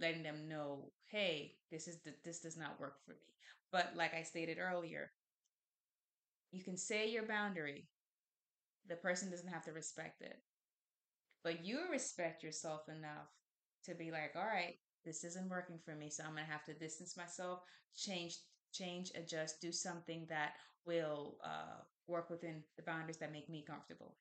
letting 0.00 0.22
them 0.22 0.48
know, 0.48 0.90
hey, 1.10 1.56
this 1.70 1.86
is 1.86 2.00
the, 2.02 2.14
this 2.24 2.40
does 2.40 2.56
not 2.56 2.80
work 2.80 2.96
for 3.04 3.12
me. 3.12 3.34
But 3.70 3.92
like 3.94 4.14
I 4.14 4.22
stated 4.22 4.56
earlier, 4.58 5.10
you 6.50 6.64
can 6.64 6.78
say 6.78 7.10
your 7.10 7.24
boundary. 7.24 7.88
The 8.88 8.96
person 8.96 9.30
doesn't 9.30 9.48
have 9.48 9.64
to 9.64 9.72
respect 9.72 10.22
it 10.22 10.38
but 11.44 11.64
you 11.64 11.82
respect 11.92 12.42
yourself 12.42 12.88
enough 12.88 13.28
to 13.84 13.94
be 13.94 14.10
like, 14.10 14.32
all 14.36 14.46
right, 14.46 14.76
this 15.04 15.24
isn't 15.24 15.50
working 15.50 15.78
for 15.84 15.94
me. 15.94 16.10
So 16.10 16.24
I'm 16.24 16.34
going 16.34 16.46
to 16.46 16.52
have 16.52 16.64
to 16.66 16.74
distance 16.74 17.16
myself, 17.16 17.60
change, 17.96 18.38
change, 18.72 19.12
adjust, 19.14 19.60
do 19.60 19.70
something 19.72 20.26
that 20.30 20.54
will 20.86 21.36
uh, 21.44 21.82
work 22.08 22.30
within 22.30 22.62
the 22.76 22.82
boundaries 22.82 23.18
that 23.18 23.32
make 23.32 23.50
me 23.50 23.64
comfortable. 23.66 24.16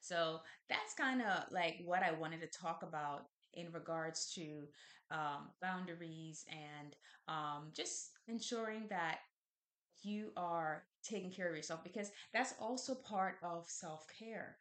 So 0.00 0.40
that's 0.68 0.94
kind 0.94 1.22
of 1.22 1.44
like 1.50 1.82
what 1.84 2.02
I 2.02 2.12
wanted 2.12 2.40
to 2.42 2.58
talk 2.58 2.82
about 2.84 3.26
in 3.54 3.72
regards 3.72 4.32
to 4.34 4.68
um, 5.10 5.50
boundaries 5.60 6.44
and 6.50 6.94
um, 7.28 7.68
just 7.74 8.10
ensuring 8.28 8.86
that 8.90 9.18
you 10.02 10.32
are 10.36 10.84
taking 11.02 11.30
care 11.32 11.48
of 11.48 11.56
yourself 11.56 11.82
because 11.82 12.10
that's 12.32 12.54
also 12.60 12.94
part 12.94 13.36
of 13.42 13.68
self 13.68 14.06
care 14.18 14.56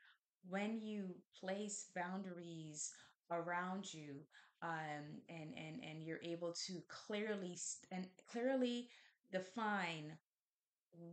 when 0.49 0.79
you 0.81 1.15
place 1.39 1.87
boundaries 1.95 2.91
around 3.31 3.91
you 3.93 4.21
um, 4.61 5.21
and 5.29 5.53
and 5.57 5.83
and 5.83 6.03
you're 6.03 6.21
able 6.23 6.53
to 6.67 6.81
clearly 6.87 7.55
st- 7.55 7.87
and 7.91 8.07
clearly 8.31 8.89
define 9.31 10.17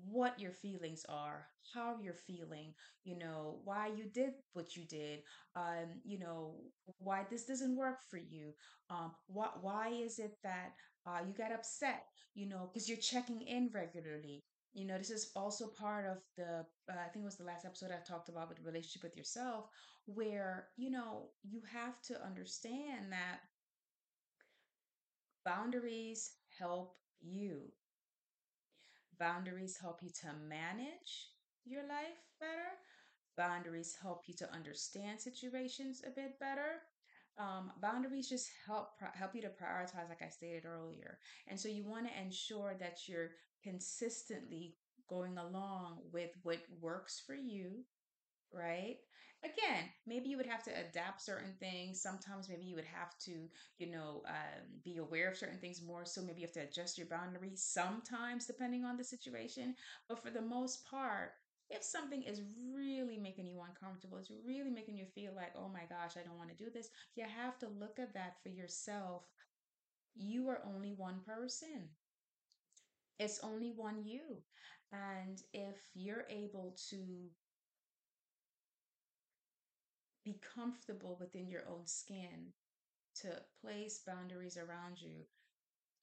what 0.04 0.38
your 0.38 0.52
feelings 0.52 1.04
are, 1.08 1.48
how 1.74 1.96
you're 2.00 2.14
feeling, 2.14 2.72
you 3.04 3.18
know, 3.18 3.58
why 3.64 3.88
you 3.88 4.04
did 4.04 4.34
what 4.52 4.76
you 4.76 4.84
did, 4.84 5.22
um, 5.56 6.00
you 6.04 6.18
know, 6.18 6.54
why 6.98 7.26
this 7.28 7.44
doesn't 7.44 7.76
work 7.76 7.98
for 8.08 8.18
you. 8.18 8.54
Um, 8.90 9.12
what 9.26 9.62
why 9.62 9.88
is 9.88 10.18
it 10.18 10.38
that 10.44 10.72
uh, 11.06 11.20
you 11.26 11.32
got 11.34 11.52
upset, 11.52 12.06
you 12.34 12.48
know, 12.48 12.70
because 12.72 12.88
you're 12.88 12.98
checking 12.98 13.42
in 13.42 13.70
regularly. 13.74 14.44
You 14.74 14.86
know, 14.86 14.96
this 14.98 15.10
is 15.10 15.30
also 15.36 15.68
part 15.68 16.06
of 16.06 16.18
the, 16.36 16.64
uh, 16.90 16.94
I 16.98 17.08
think 17.08 17.22
it 17.22 17.26
was 17.26 17.36
the 17.36 17.44
last 17.44 17.64
episode 17.66 17.90
I 17.90 18.02
talked 18.06 18.28
about 18.30 18.48
with 18.48 18.60
relationship 18.60 19.02
with 19.02 19.16
yourself, 19.16 19.66
where, 20.06 20.68
you 20.76 20.90
know, 20.90 21.30
you 21.42 21.60
have 21.72 22.00
to 22.02 22.24
understand 22.24 23.12
that 23.12 23.40
boundaries 25.44 26.32
help 26.58 26.96
you 27.20 27.70
Boundaries 29.18 29.76
help 29.78 30.02
you 30.02 30.10
to 30.22 30.32
manage 30.48 31.30
your 31.64 31.82
life 31.82 32.18
better. 32.40 32.70
Boundaries 33.36 33.96
help 34.00 34.22
you 34.26 34.34
to 34.34 34.52
understand 34.52 35.20
situations 35.20 36.02
a 36.06 36.10
bit 36.10 36.38
better. 36.40 36.82
Um, 37.38 37.72
boundaries 37.80 38.28
just 38.28 38.50
help 38.66 38.88
help 39.14 39.34
you 39.34 39.42
to 39.42 39.48
prioritize, 39.48 40.08
like 40.08 40.22
I 40.22 40.28
stated 40.28 40.66
earlier. 40.66 41.18
And 41.46 41.58
so 41.58 41.68
you 41.68 41.84
want 41.84 42.06
to 42.08 42.20
ensure 42.20 42.74
that 42.80 43.08
you're 43.08 43.30
consistently 43.62 44.76
going 45.08 45.38
along 45.38 45.98
with 46.12 46.30
what 46.42 46.60
works 46.80 47.20
for 47.24 47.34
you 47.34 47.84
right? 48.52 48.98
Again, 49.44 49.84
maybe 50.06 50.28
you 50.28 50.36
would 50.36 50.46
have 50.46 50.62
to 50.64 50.70
adapt 50.70 51.20
certain 51.20 51.54
things. 51.58 52.00
Sometimes 52.00 52.48
maybe 52.48 52.64
you 52.64 52.76
would 52.76 52.84
have 52.84 53.18
to, 53.24 53.48
you 53.78 53.90
know, 53.90 54.22
um, 54.28 54.62
be 54.84 54.98
aware 54.98 55.28
of 55.28 55.36
certain 55.36 55.58
things 55.58 55.82
more. 55.82 56.04
So 56.04 56.22
maybe 56.22 56.40
you 56.40 56.46
have 56.46 56.54
to 56.54 56.60
adjust 56.68 56.96
your 56.96 57.08
boundaries 57.08 57.62
sometimes, 57.62 58.46
depending 58.46 58.84
on 58.84 58.96
the 58.96 59.04
situation. 59.04 59.74
But 60.08 60.22
for 60.22 60.30
the 60.30 60.40
most 60.42 60.86
part, 60.88 61.32
if 61.70 61.82
something 61.82 62.22
is 62.22 62.42
really 62.72 63.18
making 63.18 63.48
you 63.48 63.60
uncomfortable, 63.66 64.18
it's 64.18 64.30
really 64.46 64.70
making 64.70 64.96
you 64.96 65.06
feel 65.06 65.32
like, 65.34 65.52
oh 65.56 65.68
my 65.68 65.84
gosh, 65.88 66.16
I 66.16 66.22
don't 66.24 66.38
want 66.38 66.50
to 66.50 66.64
do 66.64 66.70
this, 66.70 66.90
you 67.16 67.24
have 67.24 67.58
to 67.60 67.68
look 67.68 67.98
at 67.98 68.14
that 68.14 68.36
for 68.42 68.50
yourself. 68.50 69.24
You 70.14 70.48
are 70.48 70.62
only 70.64 70.92
one 70.94 71.20
person. 71.26 71.90
It's 73.18 73.40
only 73.42 73.72
one 73.74 74.04
you. 74.04 74.42
And 74.92 75.40
if 75.52 75.76
you're 75.94 76.26
able 76.28 76.76
to 76.90 77.30
be 80.24 80.40
comfortable 80.54 81.16
within 81.20 81.48
your 81.48 81.62
own 81.68 81.86
skin 81.86 82.52
to 83.16 83.28
place 83.60 84.00
boundaries 84.06 84.56
around 84.56 85.00
you. 85.00 85.24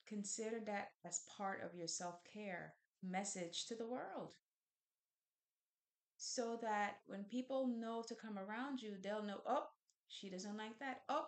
Consider 0.07 0.59
that 0.65 0.89
as 1.05 1.21
part 1.37 1.61
of 1.63 1.75
your 1.75 1.87
self 1.87 2.23
care 2.31 2.73
message 3.03 3.65
to 3.67 3.75
the 3.75 3.87
world. 3.87 4.35
So 6.17 6.59
that 6.61 6.97
when 7.07 7.23
people 7.23 7.67
know 7.67 8.03
to 8.07 8.15
come 8.15 8.37
around 8.37 8.81
you, 8.81 8.95
they'll 9.01 9.23
know, 9.23 9.39
oh, 9.47 9.67
she 10.09 10.29
doesn't 10.29 10.57
like 10.57 10.77
that. 10.79 11.01
Oh, 11.07 11.27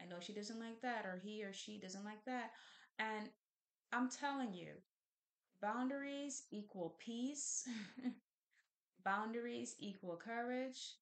I 0.00 0.04
know 0.04 0.16
she 0.20 0.34
doesn't 0.34 0.60
like 0.60 0.82
that, 0.82 1.06
or 1.06 1.18
he 1.22 1.42
or 1.42 1.54
she 1.54 1.78
doesn't 1.78 2.04
like 2.04 2.22
that. 2.26 2.50
And 2.98 3.30
I'm 3.92 4.10
telling 4.10 4.52
you, 4.52 4.72
boundaries 5.60 6.44
equal 6.50 6.96
peace, 6.98 7.66
boundaries 9.04 9.74
equal 9.78 10.16
courage, 10.16 10.94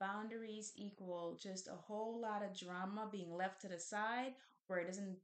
boundaries 0.00 0.72
equal 0.76 1.38
just 1.40 1.68
a 1.68 1.74
whole 1.74 2.20
lot 2.20 2.42
of 2.42 2.56
drama 2.56 3.08
being 3.10 3.34
left 3.34 3.60
to 3.62 3.68
the 3.68 3.78
side 3.78 4.34
where 4.66 4.78
it 4.80 4.86
doesn't 4.86 5.16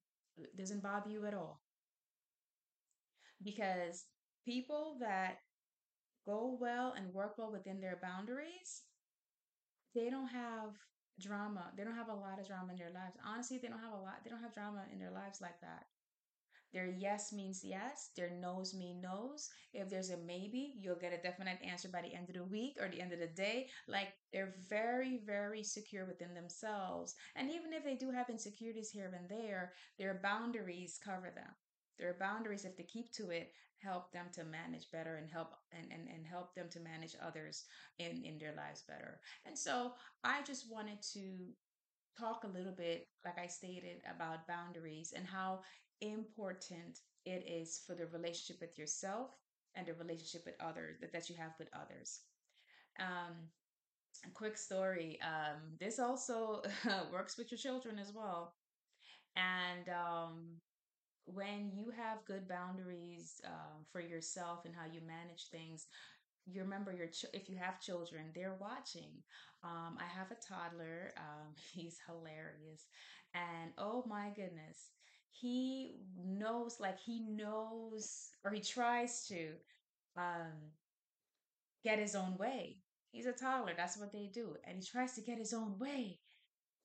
doesn't 0.57 0.83
bother 0.83 1.11
you 1.11 1.27
at 1.27 1.35
all. 1.35 1.63
Because 3.43 4.05
people 4.45 4.97
that 5.01 5.39
go 6.27 6.57
well 6.61 6.93
and 6.93 7.15
work 7.15 7.39
well 7.39 7.53
within 7.53 7.81
their 7.81 7.97
boundaries 8.03 8.83
they 9.95 10.11
don't 10.11 10.29
have 10.29 10.75
drama. 11.21 11.73
They 11.77 11.85
don't 11.85 11.95
have 11.95 12.09
a 12.09 12.15
lot 12.15 12.39
of 12.39 12.47
drama 12.47 12.73
in 12.73 12.79
their 12.79 12.91
lives. 12.91 13.17
Honestly 13.25 13.59
they 13.59 13.69
don't 13.69 13.81
have 13.81 13.93
a 13.93 13.97
lot 14.03 14.23
they 14.25 14.31
don't 14.31 14.43
have 14.43 14.55
drama 14.55 14.85
in 14.93 14.99
their 14.99 15.11
lives 15.11 15.41
like 15.41 15.61
that 15.61 15.87
their 16.73 16.87
yes 16.87 17.33
means 17.33 17.63
yes, 17.65 18.11
their 18.17 18.31
no's 18.31 18.75
mean 18.75 19.01
no's. 19.01 19.49
If 19.73 19.89
there's 19.89 20.11
a 20.11 20.17
maybe, 20.17 20.75
you'll 20.79 20.97
get 20.97 21.13
a 21.13 21.23
definite 21.23 21.59
answer 21.65 21.89
by 21.89 22.03
the 22.03 22.15
end 22.15 22.29
of 22.29 22.35
the 22.35 22.45
week 22.45 22.77
or 22.81 22.89
the 22.89 23.01
end 23.01 23.13
of 23.13 23.21
the 23.21 23.27
day. 23.29 23.69
Like 23.89 24.09
they're 24.33 24.55
very, 24.69 25.21
very 25.25 25.63
secure 25.63 26.05
within 26.05 26.35
themselves. 26.35 27.15
And 27.35 27.51
even 27.51 27.73
if 27.73 27.85
they 27.85 27.95
do 27.95 28.11
have 28.11 28.29
insecurities 28.29 28.91
here 28.91 29.13
and 29.17 29.29
there, 29.29 29.73
their 29.99 30.21
boundaries 30.23 30.99
cover 31.03 31.33
them. 31.35 31.55
Their 31.99 32.17
boundaries, 32.19 32.65
if 32.65 32.77
they 32.77 32.83
keep 32.83 33.13
to 33.13 33.31
it, 33.31 33.53
help 33.79 34.13
them 34.13 34.27
to 34.33 34.45
manage 34.45 34.91
better 34.91 35.17
and 35.17 35.31
help 35.31 35.55
and, 35.73 35.91
and, 35.93 36.09
and 36.09 36.27
help 36.27 36.55
them 36.55 36.69
to 36.71 36.81
manage 36.81 37.15
others 37.23 37.65
in, 37.99 38.23
in 38.25 38.39
their 38.39 38.55
lives 38.55 38.83
better. 38.83 39.21
And 39.47 39.57
so 39.57 39.93
I 40.25 40.43
just 40.43 40.71
wanted 40.71 41.01
to 41.15 41.53
talk 42.19 42.45
a 42.45 42.59
little 42.59 42.73
bit, 42.73 43.09
like 43.25 43.39
I 43.39 43.47
stated, 43.47 44.03
about 44.15 44.47
boundaries 44.47 45.13
and 45.15 45.27
how 45.27 45.61
important 46.01 47.01
it 47.25 47.45
is 47.49 47.83
for 47.87 47.95
the 47.95 48.07
relationship 48.07 48.61
with 48.61 48.79
yourself 48.79 49.31
and 49.75 49.87
the 49.87 49.95
relationship 49.95 50.43
with 50.47 50.55
others 50.61 50.99
that, 51.01 51.13
that 51.13 51.29
you 51.29 51.37
have 51.37 51.53
with 51.59 51.69
others. 51.75 52.21
Um, 53.01 53.51
quick 54.35 54.57
story. 54.57 55.19
Um, 55.23 55.77
this 55.81 55.99
also 55.99 56.63
works 57.13 57.37
with 57.39 57.51
your 57.51 57.59
children 57.59 57.99
as 57.99 58.13
well. 58.15 58.55
And 59.37 59.89
um, 59.89 60.45
when 61.27 61.71
you 61.73 61.93
have 61.97 62.25
good 62.27 62.49
boundaries 62.49 63.41
um, 63.47 63.85
for 63.93 64.01
yourself 64.01 64.65
and 64.65 64.75
how 64.75 64.87
you 64.87 65.01
manage 65.07 65.49
things, 65.51 65.87
you 66.47 66.63
remember 66.63 66.93
your 66.93 67.09
ch- 67.09 67.27
if 67.35 67.49
you 67.49 67.57
have 67.57 67.81
children 67.81 68.27
they're 68.35 68.57
watching 68.61 69.11
um, 69.65 69.99
i 70.01 70.05
have 70.05 70.31
a 70.31 70.37
toddler 70.47 71.13
um, 71.19 71.55
he's 71.75 71.99
hilarious 72.07 72.87
and 73.35 73.73
oh 73.79 74.05
my 74.09 74.31
goodness 74.37 74.91
he 75.41 75.97
knows 76.25 76.79
like 76.81 76.99
he 77.01 77.21
knows 77.21 78.31
or 78.45 78.51
he 78.51 78.61
tries 78.61 79.27
to 79.29 79.51
um, 80.17 80.73
get 81.83 81.99
his 81.99 82.15
own 82.15 82.37
way 82.37 82.77
he's 83.13 83.27
a 83.27 83.33
toddler 83.33 83.73
that's 83.77 83.97
what 83.99 84.13
they 84.13 84.31
do 84.33 84.57
and 84.65 84.79
he 84.79 84.85
tries 84.85 85.15
to 85.15 85.21
get 85.21 85.39
his 85.39 85.53
own 85.53 85.79
way 85.79 86.19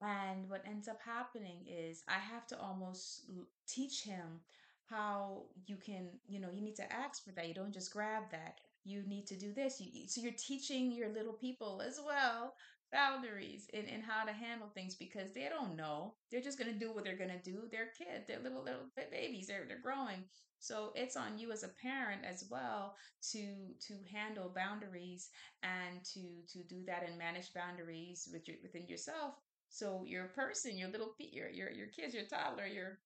and 0.02 0.50
what 0.50 0.64
ends 0.68 0.88
up 0.88 1.00
happening 1.06 1.66
is 1.68 2.04
I 2.08 2.20
have 2.20 2.48
to 2.48 2.60
almost 2.60 3.26
teach 3.68 4.04
him 4.04 4.42
how 4.90 5.44
you 5.68 5.78
can, 5.78 6.10
you 6.28 6.40
know, 6.40 6.50
you 6.54 6.62
need 6.62 6.76
to 6.78 6.94
ask 6.94 7.24
for 7.24 7.32
that. 7.32 7.48
You 7.48 7.54
don't 7.54 7.74
just 7.74 7.94
grab 7.94 8.24
that. 8.32 8.60
You 8.84 9.04
need 9.08 9.28
to 9.28 9.38
do 9.38 9.54
this. 9.54 9.80
You, 9.80 10.08
so 10.08 10.22
you're 10.22 10.34
teaching 10.38 10.92
your 10.92 11.10
little 11.10 11.34
people 11.34 11.82
as 11.86 12.00
well 12.06 12.56
boundaries 12.92 13.68
and, 13.74 13.88
and 13.88 14.04
how 14.04 14.26
to 14.26 14.32
handle 14.34 14.70
things 14.74 14.96
because 14.96 15.34
they 15.34 15.48
don't 15.50 15.76
know. 15.76 16.16
They're 16.32 16.42
just 16.42 16.58
gonna 16.58 16.74
do 16.74 16.94
what 16.94 17.04
they're 17.04 17.18
gonna 17.18 17.42
do. 17.42 17.64
They're 17.72 17.92
kids. 17.98 18.28
They're 18.28 18.42
little 18.42 18.64
little 18.64 18.88
babies. 19.12 19.48
They're 19.48 19.66
they're 19.68 19.82
growing. 19.82 20.26
So 20.60 20.92
it's 20.96 21.18
on 21.18 21.38
you 21.40 21.52
as 21.52 21.64
a 21.64 21.70
parent 21.82 22.22
as 22.26 22.46
well 22.50 22.96
to 23.32 23.74
to 23.88 23.94
handle 24.12 24.52
boundaries 24.56 25.30
and 25.64 26.04
to 26.14 26.44
to 26.54 26.64
do 26.64 26.84
that 26.86 27.08
and 27.08 27.18
manage 27.18 27.54
boundaries 27.54 28.28
with 28.32 28.48
your, 28.48 28.58
within 28.64 28.88
yourself 28.88 29.36
so 29.70 30.04
your 30.06 30.26
person, 30.26 30.78
your 30.78 30.90
little 30.90 31.16
your 31.20 31.50
your 31.50 31.72
your 31.72 31.88
kids, 31.88 32.14
your 32.14 32.26
toddler, 32.26 32.68
your 32.68 33.00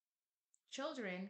children 0.72 1.30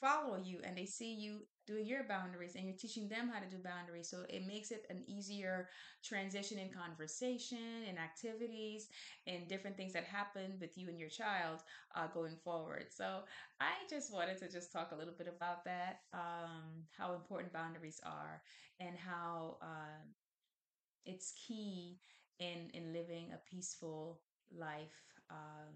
follow 0.00 0.36
you 0.36 0.60
and 0.64 0.76
they 0.76 0.86
see 0.86 1.14
you 1.14 1.46
doing 1.66 1.86
your 1.86 2.04
boundaries 2.04 2.54
and 2.54 2.64
you're 2.66 2.76
teaching 2.76 3.08
them 3.08 3.28
how 3.32 3.40
to 3.40 3.48
do 3.48 3.58
boundaries. 3.62 4.08
So 4.10 4.24
it 4.28 4.46
makes 4.46 4.70
it 4.70 4.86
an 4.90 5.02
easier 5.06 5.68
transition 6.02 6.58
in 6.58 6.70
conversation 6.70 7.84
and 7.88 7.98
activities 7.98 8.88
and 9.26 9.48
different 9.48 9.76
things 9.76 9.92
that 9.94 10.04
happen 10.04 10.54
with 10.60 10.76
you 10.76 10.88
and 10.88 10.98
your 10.98 11.08
child 11.08 11.60
uh, 11.94 12.06
going 12.08 12.36
forward. 12.36 12.86
So 12.90 13.22
I 13.60 13.72
just 13.88 14.12
wanted 14.12 14.38
to 14.38 14.50
just 14.50 14.72
talk 14.72 14.92
a 14.92 14.96
little 14.96 15.14
bit 15.16 15.28
about 15.28 15.64
that, 15.64 16.00
um, 16.12 16.84
how 16.96 17.14
important 17.14 17.52
boundaries 17.52 18.00
are 18.04 18.42
and 18.80 18.96
how 18.96 19.58
uh, 19.62 20.04
it's 21.04 21.32
key 21.32 21.98
in 22.38 22.70
in 22.74 22.92
living 22.92 23.32
a 23.32 23.38
peaceful 23.50 24.20
life 24.50 25.14
um, 25.30 25.74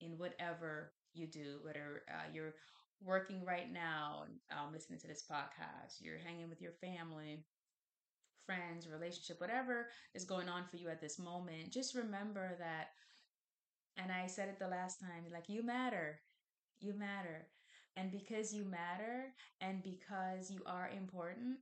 in 0.00 0.18
whatever 0.18 0.92
you 1.14 1.26
do, 1.26 1.58
whether 1.62 2.02
uh, 2.10 2.28
you're 2.32 2.54
working 3.02 3.44
right 3.44 3.70
now, 3.72 4.24
and 4.26 4.34
um, 4.58 4.72
listening 4.72 4.98
to 5.00 5.06
this 5.06 5.24
podcast, 5.30 6.00
you're 6.00 6.18
hanging 6.18 6.48
with 6.48 6.60
your 6.62 6.72
family, 6.72 7.44
friends, 8.46 8.88
relationship, 8.88 9.40
whatever 9.40 9.88
is 10.14 10.24
going 10.24 10.48
on 10.48 10.64
for 10.66 10.76
you 10.76 10.88
at 10.88 11.00
this 11.00 11.18
moment, 11.18 11.72
just 11.72 11.94
remember 11.94 12.56
that. 12.58 12.88
And 13.96 14.12
I 14.12 14.26
said 14.26 14.48
it 14.48 14.58
the 14.58 14.68
last 14.68 15.00
time 15.00 15.24
like, 15.32 15.48
you 15.48 15.62
matter. 15.62 16.20
You 16.80 16.94
matter. 16.94 17.48
And 17.96 18.12
because 18.12 18.52
you 18.52 18.64
matter 18.64 19.32
and 19.60 19.82
because 19.82 20.50
you 20.50 20.62
are 20.66 20.90
important, 20.94 21.58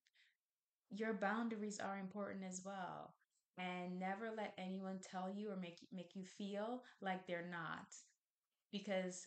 your 0.91 1.15
boundaries 1.15 1.81
are 1.81 1.99
important 1.99 2.45
as 2.49 2.63
well 2.65 3.15
and 3.59 3.99
never 3.99 4.31
let 4.37 4.55
anyone 4.59 4.99
tell 5.01 5.31
you 5.31 5.51
or 5.51 5.57
make 5.57 5.79
make 5.93 6.13
you 6.15 6.25
feel 6.25 6.83
like 7.01 7.27
they're 7.27 7.49
not 7.51 7.87
because 8.73 9.27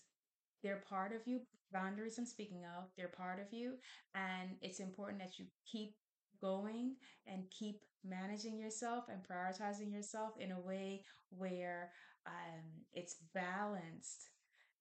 they're 0.63 0.83
part 0.89 1.13
of 1.13 1.21
you 1.25 1.39
boundaries 1.71 2.17
i'm 2.17 2.25
speaking 2.25 2.63
of 2.77 2.85
they're 2.97 3.07
part 3.07 3.39
of 3.39 3.51
you 3.51 3.73
and 4.15 4.51
it's 4.61 4.79
important 4.79 5.19
that 5.19 5.37
you 5.39 5.45
keep 5.71 5.93
going 6.41 6.95
and 7.25 7.43
keep 7.49 7.81
managing 8.05 8.57
yourself 8.59 9.05
and 9.09 9.21
prioritizing 9.23 9.91
yourself 9.91 10.33
in 10.39 10.51
a 10.51 10.59
way 10.59 11.03
where 11.29 11.91
um, 12.25 12.63
it's 12.93 13.15
balanced 13.33 14.29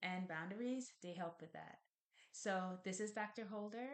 and 0.02 0.28
boundaries, 0.28 0.92
they 1.02 1.12
help 1.14 1.40
with 1.40 1.52
that. 1.52 1.78
So, 2.38 2.78
this 2.84 3.00
is 3.00 3.12
Dr. 3.12 3.46
Holder 3.50 3.88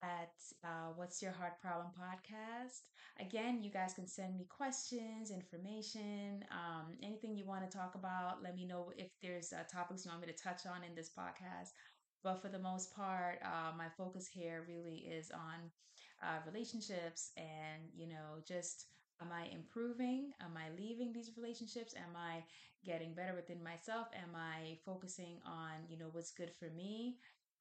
at 0.00 0.32
uh, 0.62 0.92
What's 0.94 1.20
Your 1.20 1.32
Heart 1.32 1.60
Problem 1.60 1.88
podcast. 1.90 2.82
Again, 3.18 3.64
you 3.64 3.70
guys 3.70 3.94
can 3.94 4.06
send 4.06 4.36
me 4.36 4.46
questions, 4.48 5.32
information, 5.32 6.44
um, 6.52 6.94
anything 7.02 7.36
you 7.36 7.44
want 7.44 7.68
to 7.68 7.76
talk 7.76 7.96
about. 7.96 8.44
Let 8.44 8.54
me 8.54 8.64
know 8.64 8.92
if 8.96 9.10
there's 9.20 9.52
uh, 9.52 9.64
topics 9.70 10.04
you 10.04 10.12
want 10.12 10.24
me 10.24 10.32
to 10.32 10.40
touch 10.40 10.66
on 10.66 10.84
in 10.88 10.94
this 10.94 11.10
podcast. 11.10 11.70
But 12.22 12.40
for 12.40 12.48
the 12.48 12.60
most 12.60 12.94
part, 12.94 13.40
uh, 13.44 13.76
my 13.76 13.88
focus 13.98 14.28
here 14.32 14.64
really 14.68 15.08
is 15.10 15.32
on 15.32 15.58
uh, 16.22 16.38
relationships 16.46 17.32
and, 17.36 17.82
you 17.92 18.06
know, 18.06 18.38
just 18.46 18.86
am 19.20 19.28
I 19.32 19.48
improving? 19.52 20.30
Am 20.40 20.56
I 20.56 20.70
leaving 20.80 21.12
these 21.12 21.32
relationships? 21.36 21.94
Am 21.96 22.14
I 22.16 22.44
getting 22.84 23.14
better 23.14 23.34
within 23.34 23.62
myself? 23.64 24.06
Am 24.14 24.34
I 24.36 24.78
focusing 24.86 25.38
on, 25.44 25.72
you 25.88 25.98
know, 25.98 26.08
what's 26.12 26.30
good 26.30 26.52
for 26.52 26.70
me? 26.76 27.16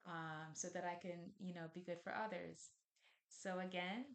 Um, 0.06 0.54
so 0.54 0.68
that 0.74 0.84
I 0.86 0.96
can, 1.02 1.32
you 1.40 1.54
know, 1.54 1.68
be 1.74 1.82
good 1.82 2.00
for 2.04 2.14
others. 2.14 2.70
So, 3.30 3.60
again, 3.60 4.06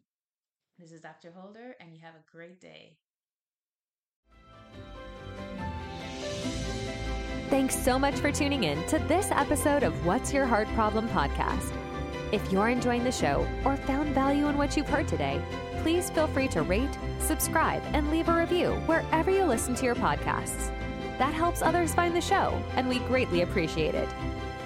this 0.78 0.92
is 0.92 1.00
Dr. 1.00 1.30
Holder, 1.30 1.76
and 1.80 1.94
you 1.94 2.00
have 2.02 2.14
a 2.14 2.30
great 2.30 2.60
day. 2.60 2.96
Thanks 7.50 7.76
so 7.76 7.98
much 7.98 8.16
for 8.16 8.32
tuning 8.32 8.64
in 8.64 8.84
to 8.88 8.98
this 9.00 9.30
episode 9.30 9.82
of 9.82 10.04
What's 10.04 10.32
Your 10.32 10.46
Heart 10.46 10.66
Problem 10.74 11.08
podcast. 11.10 11.72
If 12.32 12.50
you're 12.50 12.68
enjoying 12.68 13.04
the 13.04 13.12
show 13.12 13.46
or 13.64 13.76
found 13.76 14.08
value 14.08 14.48
in 14.48 14.58
what 14.58 14.76
you've 14.76 14.88
heard 14.88 15.06
today, 15.06 15.40
please 15.82 16.10
feel 16.10 16.26
free 16.26 16.48
to 16.48 16.62
rate, 16.62 16.98
subscribe, 17.20 17.82
and 17.92 18.10
leave 18.10 18.28
a 18.28 18.36
review 18.36 18.72
wherever 18.86 19.30
you 19.30 19.44
listen 19.44 19.74
to 19.76 19.84
your 19.84 19.94
podcasts. 19.94 20.72
That 21.18 21.32
helps 21.32 21.62
others 21.62 21.94
find 21.94 22.16
the 22.16 22.20
show, 22.20 22.60
and 22.74 22.88
we 22.88 22.98
greatly 23.00 23.42
appreciate 23.42 23.94
it. 23.94 24.08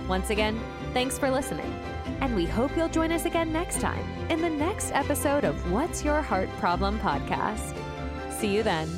Once 0.09 0.31
again, 0.31 0.59
thanks 0.93 1.19
for 1.19 1.31
listening. 1.31 1.73
And 2.21 2.35
we 2.35 2.47
hope 2.47 2.77
you'll 2.77 2.89
join 2.89 3.13
us 3.13 3.25
again 3.25 3.53
next 3.53 3.81
time 3.81 4.05
in 4.29 4.41
the 4.41 4.51
next 4.51 4.93
episode 4.93 5.45
of 5.45 5.71
What's 5.71 6.05
Your 6.05 6.21
Heart 6.23 6.49
Problem 6.59 6.99
podcast. 6.99 7.77
See 8.31 8.55
you 8.55 8.63
then. 8.63 8.89